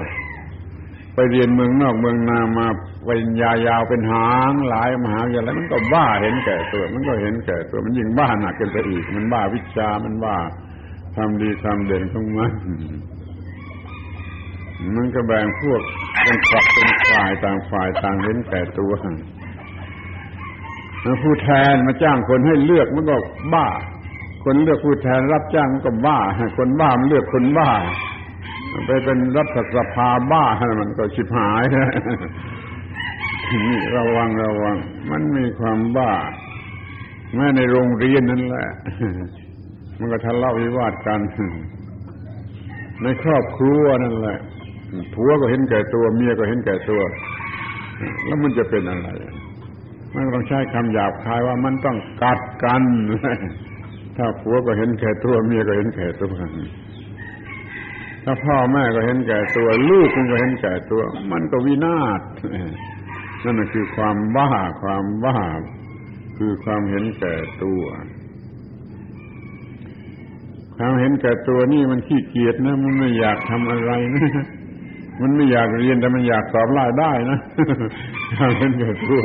[1.14, 2.68] ไปเรียนเมืองนอกเมืองนามา
[3.07, 10.38] ปริญญายาวเป็นหางหลายมหาวิทยาลัยมันก็บ้าเห็นแก่ตัว มันก็เห็นแก่ตัวมันยิ่งบ้าหนักกันไปอีก มันบ้าวิชามันบ้า
[11.16, 12.53] ควาดีควาเด่นของมัน
[14.95, 15.82] มันก็แบ่งพวก
[16.24, 18.91] เป็นฝักเป็นฝ่ายต่างฝ่ายต่างเห็นแก่ตัว
[21.24, 23.16] ผู้แทนมาจ้างคนให้เลือกมันก็
[23.53, 23.68] บ้า
[24.43, 26.20] คนเลือกผู้แทนรับจ้างมันก็บ้า
[26.57, 27.72] คนบ้ามันเลือกคนบ้า
[28.88, 30.43] ไปเป็นรัฐสภาบ้า
[30.80, 31.63] มันก็ชิบหาย
[33.67, 34.78] นี่ระวังระวัง
[35.11, 36.13] มันมีความบ้า
[37.36, 38.69] แม้ในโรงเรียนนั่นแหละ
[39.99, 41.19] มันก็ทะเลาะวิวาทกัน
[43.01, 44.39] ในครอบครัวนั่นแหละ
[45.13, 47.01] ผัวก็เห็นแก่ตัว เมียก็เห็นแก่ตัว
[48.26, 49.09] แล้วมันจะเป็นอะไร
[50.13, 52.84] มันต้องใช้คำหยาบคายว่ามันต้องกัดกัน
[54.17, 56.34] ถ้าผัวก็เห็นแก่ตัว เมียก็เห็นแก่ตัว
[58.26, 61.01] ถ้าพ่อแม่ก็เห็นแก่ตัว ลูกมันก็เห็นแก่ตัว
[61.32, 62.21] มันก็วินาศ
[63.43, 64.51] นั่นคือความบ้า
[64.82, 65.38] ความบ้า
[66.38, 67.84] คือความเห็นแก่ตัว
[70.78, 74.28] ความเห็นแก่ตัวนี่มันขี้เกียจนะ มันไม่อยากทำอะไรนะ
[75.21, 77.39] มันไม่อยากเรียนแต่มันอยากสอบไล่ได้นะ
[78.38, 79.24] ความเห็นแก่ตัว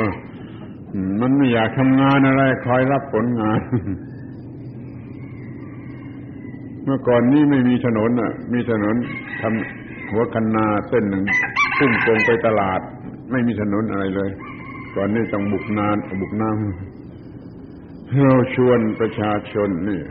[1.21, 3.59] มันไม่อยากทำงานอะไร คอยรับผลงาน
[6.83, 8.95] เมื่อก่อนนี้ไม่มีถนนอะ มีถนน
[9.41, 11.23] ทำหัวคันนาเส้นหนึ่ง
[11.77, 12.81] พุ่งตรงไปตลาด
[13.31, 14.29] ไม่มีถนนอะไรเลย
[14.95, 20.01] ก่อนนี้ต้องบุกนานบุกน้ำเราชวนประชาชนนี่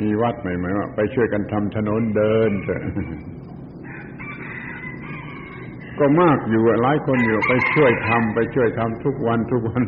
[0.00, 2.82] มีวัดใหม่ๆว่าไปช่วยกันทำถนนเดินเถอะ
[5.98, 9.82] ก็มากอยู่หลายคนอยู่ไปช่วยทำไปช่วยทำทุกวันทุกวัน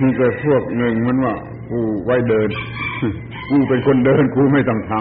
[0.00, 1.34] มีแต่พวกหนึ่งมันว่า
[1.70, 2.48] กูไว้เดิน
[3.48, 4.92] กูเป็นคนเดินกูไม่ต้องท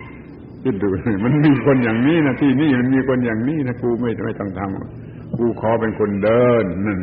[0.00, 0.88] ำคิดดู
[1.24, 7.00] มันมีคนอย่างนี้นะที่นี่มันมีคนอย่างนี้นะกูไม่ไม่ต้องทำกูขอเป็นคนเดินนั่น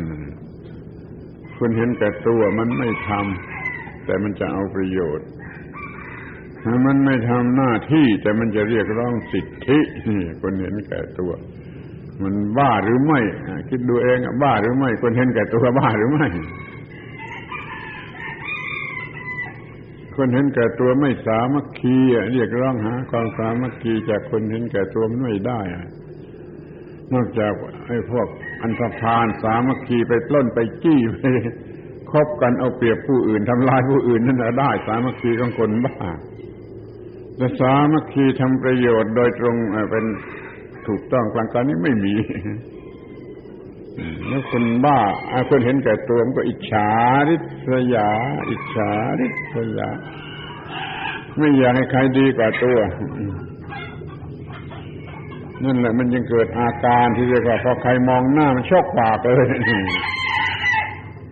[1.58, 5.26] คนเห็นแก่ตัวมันไม่ทำแต่มันจะเอาประโยชน์
[6.86, 9.78] มันไม่ทำหน้าที่แต่มันจะเรียกร้องสิทธิ
[10.08, 11.32] นี่คนเห็นแก่ตัว
[12.22, 13.20] มันบ้าหรือไม่
[13.68, 16.28] คิดดูเองบ้าหรือไม่ คนเห็นแก่ตัวบ้าหรือไม่
[20.20, 21.96] คนเห็นแก่ตัวไม่สามัคคี
[22.32, 25.60] เรียกร้องหาความสามัคคีจากคนเห็นแก่ตัวมันไม่ได้
[27.12, 27.52] นอกจาก
[27.86, 28.28] ไอ้พวก
[28.62, 31.22] อันธพาลสามัคคีไปปล้นไปจี้ไป
[32.10, 35.96] คบกันเอาเปรียบผู้อื่นทำลายผู้อื่นนั่นได้ สามัคคีของคนบ้า
[37.36, 39.56] แต่สามัคคีทำประโยชน์โดยตรง
[39.90, 40.04] เป็น
[40.86, 42.14] ถูกต้องกลางการนี้ไม่มี
[44.28, 44.98] แล้วคนบ้า
[45.48, 46.88] คนเห็นแก่ตัวมันก็อิจฉา
[47.28, 47.36] ริ
[47.66, 48.10] ษยา
[48.50, 48.90] อิจฉา
[49.20, 49.88] ริษยา
[51.38, 52.78] ไม่อยากให้ใครดีกว่าตัว
[55.64, 59.46] นั่นแหละมันยังเกิดอาการที่เรียกว่าพอใครมองหน้ามันชกปากเลย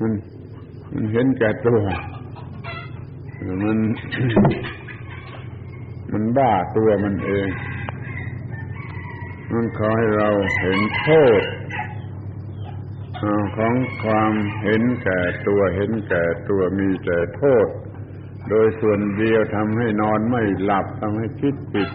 [0.01, 0.12] มัน
[0.93, 1.81] มันเห็นแก่ตัว
[3.64, 3.79] มัน
[6.12, 7.49] มันบ้าตัวมันเอง
[9.53, 10.29] มันขอให้เรา
[10.61, 11.07] เห็นโท
[11.41, 11.43] ษ
[13.57, 17.67] ของความเห็นแก่ตัวเห็นแก่ตัวมีแต่โทษ
[18.49, 21.89] โดยส่วนเดียวทำให้นอนไม่หลับทำให้คิดผิด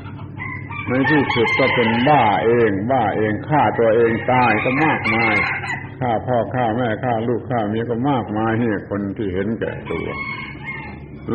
[0.87, 5.35] ในที่สุดก็เป็นบ้าเอง บ้าเองฆ่าตัวเองตายก็มากมาย
[5.99, 10.07] ฆ่าพ่อฆ่าแม่ฆ่าลูกฆ่าเมียก็มากมายเนี่ยคนที่เห็นแก่ตัว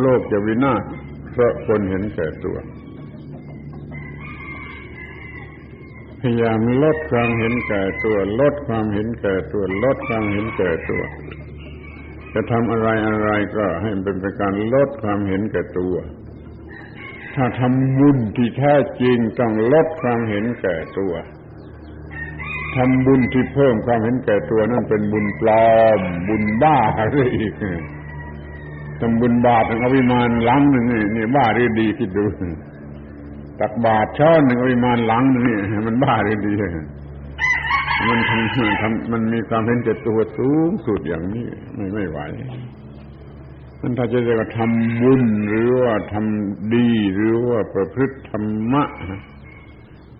[0.01, 0.83] โลกจะวินาศ
[1.31, 2.57] เพราะคนเห็นแก่ตัว
[6.29, 11.03] ยายามลดความเห็นแก่ตัว ลดความเห็นแก่ตัว ลดความเห็นแก่ตัว
[12.33, 15.95] จะทำอะไรอะไรก็ให้มันเป็นการลดความเห็นแก่ตัว
[17.35, 21.13] ถ้าทำบุญที่แท้จริงต้องลดความเห็นแก่ตัว
[22.75, 27.53] ทำบุญที่เพิ่มความเห็นแก่ตัวนั่นเป็นบุญปลอม บุญบ้าอะไรอีก
[28.99, 32.25] ทำบุญบาทถึงอภิมานหลังหนึ่งนี่บ้าหรือดีคิดดู
[33.59, 36.53] ตักบาทช้อนหนึ่งอิมานหลังนี่มันบ้าหรือดี
[38.09, 42.19] มันทำทำมันมีความเห็นแก่ตัวสูงสุดอย่างนี้ ไม่ไม่ไหว
[43.81, 48.83] มันถ้าจะเรียกว่าทำบุญหรือว่าทำดีหรือว่าประพฤติธรรมะ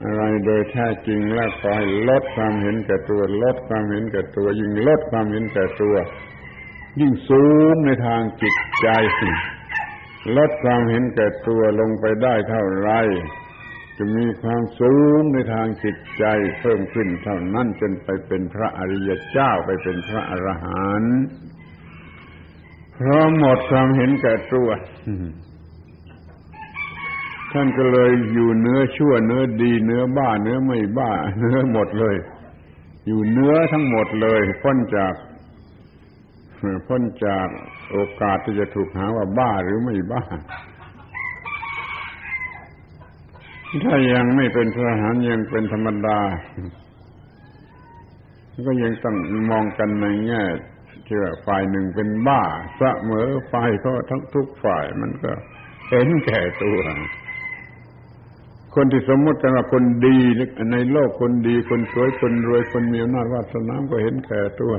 [0.03, 5.95] อะไรโดยแท้จริงแล้วขอให้ลดความเห็นแก่ตัว ลดความเห็นแก่ตัว ยิ่งลดความเห็นแก่ตัว
[6.99, 8.87] ยิ่งสูงในทางจิตใจ
[10.35, 12.91] ลดความเห็นแก่ตัวลงไปได้เท่าไร
[13.97, 16.23] จะมีความสูงในทางจิตใจ
[16.59, 21.19] เพิ่มขึ้นเท่านั้นจนไปเป็นพระอริยเจ้าไปเป็นพระอรหันต์
[22.93, 24.69] เพราะหมดความเห็นแก่ตัว
[27.53, 32.15] ท่านก็เลยอยู่เนื้อชั่วเนื้อดีเนื้อบ้าเนื้อไม่บ้า เนื้อหมดเลย
[33.07, 35.13] อยู่เนื้อทั้งหมดเลย พ้นจาก
[36.87, 37.47] พ้นจาก
[37.91, 40.23] โอกาสที่จะถูกหาว่าบ้าหรือไม่บ้า
[43.83, 46.19] ถ้ายังไม่เป็นพระหารยังเป็นธรรมดา
[48.67, 49.15] ก็ยังต้อง
[49.51, 50.43] มองกันในแง่
[51.05, 52.41] เชื่อฝ่ายหนึ่งเป็นบ้า
[52.77, 55.31] เสมอฝ่ายก็ทั้งทุกฝ่ายมันก็
[55.89, 56.77] เห็นแก่ตัว
[58.75, 60.17] คนที่สมมติกันว่าคนดี
[60.73, 64.73] ในโลกคนดีคนสวยคนรวยคนมีอำนาจวาสนาก็เห็นแก่ตัว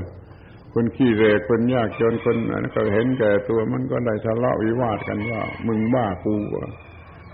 [0.73, 6.35] คนขี้เรคนยากจนคนนั้นก็เห็นแก่ตัวมันก็ได้ทะเลาะวิวาทกันว่า มึงบ้ากู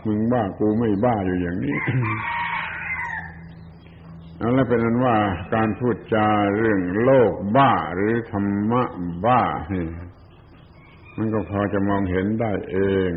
[0.05, 1.77] มึงบ้ากูไม่บ้าอยู่อย่างนี้
[4.37, 5.15] เอาแล้วเป็นนั้นว่า
[5.53, 8.83] การพูดจาเรื่องโลกบ้าหรือธรรมะ
[9.25, 9.41] บ้า
[11.17, 12.77] มันก็พอจะมองเห็นได้เอ
[13.09, 13.11] ง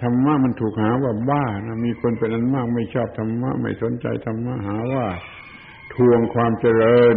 [0.00, 5.06] ธรรมะมันถูกหาว่าบ้านะมีคนเป็นอันมากไม่ชอบธรรมะไม่สนใจธรรมะหาว่า
[5.96, 7.16] ทวงความเจริญ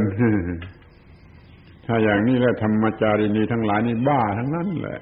[1.86, 5.00] ถ้าอย่างนี้แล้วธรรมจารีนีทั้งหลายนี่บ้าทั้งนั้นแหละ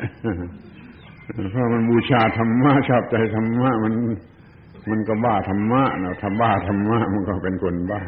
[1.52, 3.94] เพราะมันบูชาธรรมะชอบใจธรรมะมัน
[4.90, 8.02] มันก็บ้าธรรมะนะถ้าบ้าธรรมะมันก็เป็นคนบ้า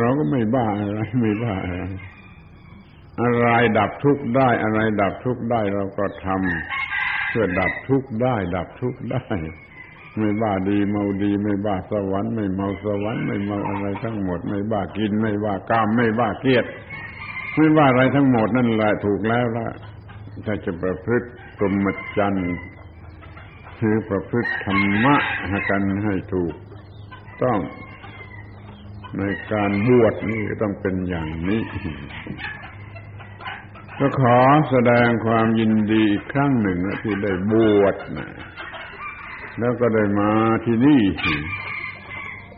[0.00, 1.82] เราก็ไม่บ้าอะไรไม่บ้าอะไร
[3.22, 9.24] อะไรดับทุกข์ได้ อะไรดับทุกข์ได้เราก็ทำเพื่อดับทุกข์ได้ ดับทุกข์ได้
[10.18, 16.64] ไม่บ้าดีเมาดี ไม่บ้าสวรรค์ไม่เมาสวรรค์ไม่เมาอะไรทั้งหมด ไม่บ้ากิน ไม่บ้ากาม ไม่บ้าเกียด
[17.54, 19.68] ไม่บ้าอะไรทั้งหมดนั่นแหละถูกแล้วละ
[20.44, 21.28] ถ้าจะประพฤติ
[21.58, 21.86] กรม
[22.16, 22.52] จรรย์
[23.78, 25.16] คือประพฤติธรรมะ
[25.70, 26.54] กันให้ถูก
[27.42, 27.58] ต้อง
[29.18, 29.22] ใน
[29.52, 31.62] การบวชนี่ต้องเป็นอย่างนี้
[33.98, 34.38] ก็ขอ
[34.70, 38.28] แสดงความยินดีอีกครั้งหนึ่งที่ได้บวชนะ
[39.58, 40.30] แล้วก็ได้มา
[40.64, 41.02] ที่นี่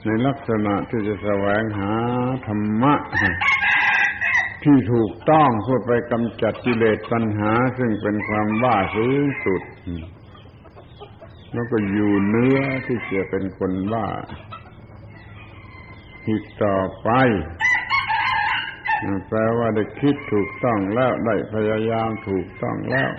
[0.04, 1.92] ในลักษณะที่จะแสวงหา
[2.46, 2.94] ธรรมะ
[4.64, 9.62] ที่ถูกต้องเพื่อไปกำจัดกิเลสตัณหา ซึ่งเป็นความบ้าสูงสุด
[11.52, 14.06] แล้วก็อยู่เนื้อที่จะเป็นคนบ้า
[16.28, 17.08] อีกต่อไป
[19.28, 23.10] แปลว่าได้คิดถูกต้องแล้วได้พยายามถูกต้องแล้ว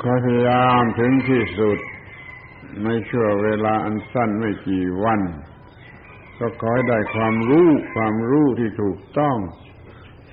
[0.00, 1.78] ขอพยายามถึงที่สุด
[2.84, 5.20] ในช่วงเวลาอันสั้นไม่กี่วัน
[6.38, 9.36] ก็ขอให้ได้ความรู้ความรู้ที่ถูกต้อง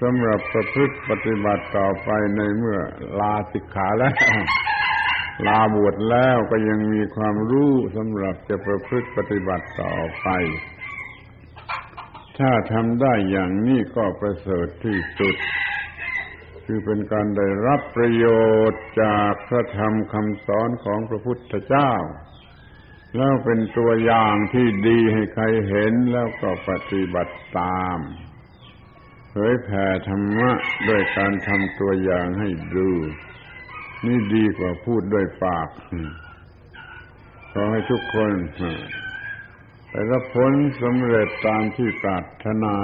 [0.01, 2.79] สำหรับประพฤติปฏิบัติต่อไปในเมื่อ
[3.19, 4.13] ลาสิกขาแล้ว
[5.47, 10.27] ลาบวชแล้วก็ยังมีความรู้สำหรับจะประพฤติปฏิบัติต่อไป
[12.37, 15.35] ถ้าทำได้อย่างนี้ก็ประเสริฐที่สุด
[16.65, 18.25] คือเป็นการได้รับประโย
[18.71, 21.91] ชน์จากพระธรรมคำสอนของพระพุทธเจ้า
[23.15, 27.99] แล้วเป็นตัวอย่างที่ดีให้ใครเห็นแล้วก็ปฏิบัติตาม
[29.31, 30.51] เผยแผ่ธรรมะ
[30.89, 32.89] ด้วยการทำตัวอย่างให้ดู
[34.05, 35.69] นี่ดีกว่าพูดด้วยปาก
[37.51, 38.31] ขอให้ทุกคน
[39.89, 42.77] ไปรับผลสำเร็จตามที่ปรารถนา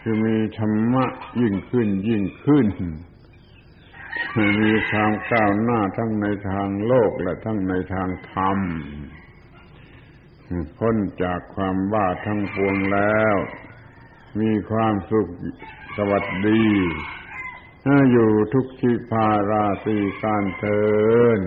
[0.00, 1.04] คือมีธรรมะ
[1.40, 2.66] ยิ่งขึ้นยิ่งขึ้น
[4.38, 8.58] มีความก้าวหน้าทั้งในทางโลกและทั้งในทางธรรม
[10.78, 13.36] พ้นจากความบ้าทั้งปวงแล้ว
[14.40, 15.28] มีความสุข
[15.96, 16.62] สวัสดี
[18.12, 20.82] อยู่ทุกทิพาราสีการเทิ
[21.38, 21.40] น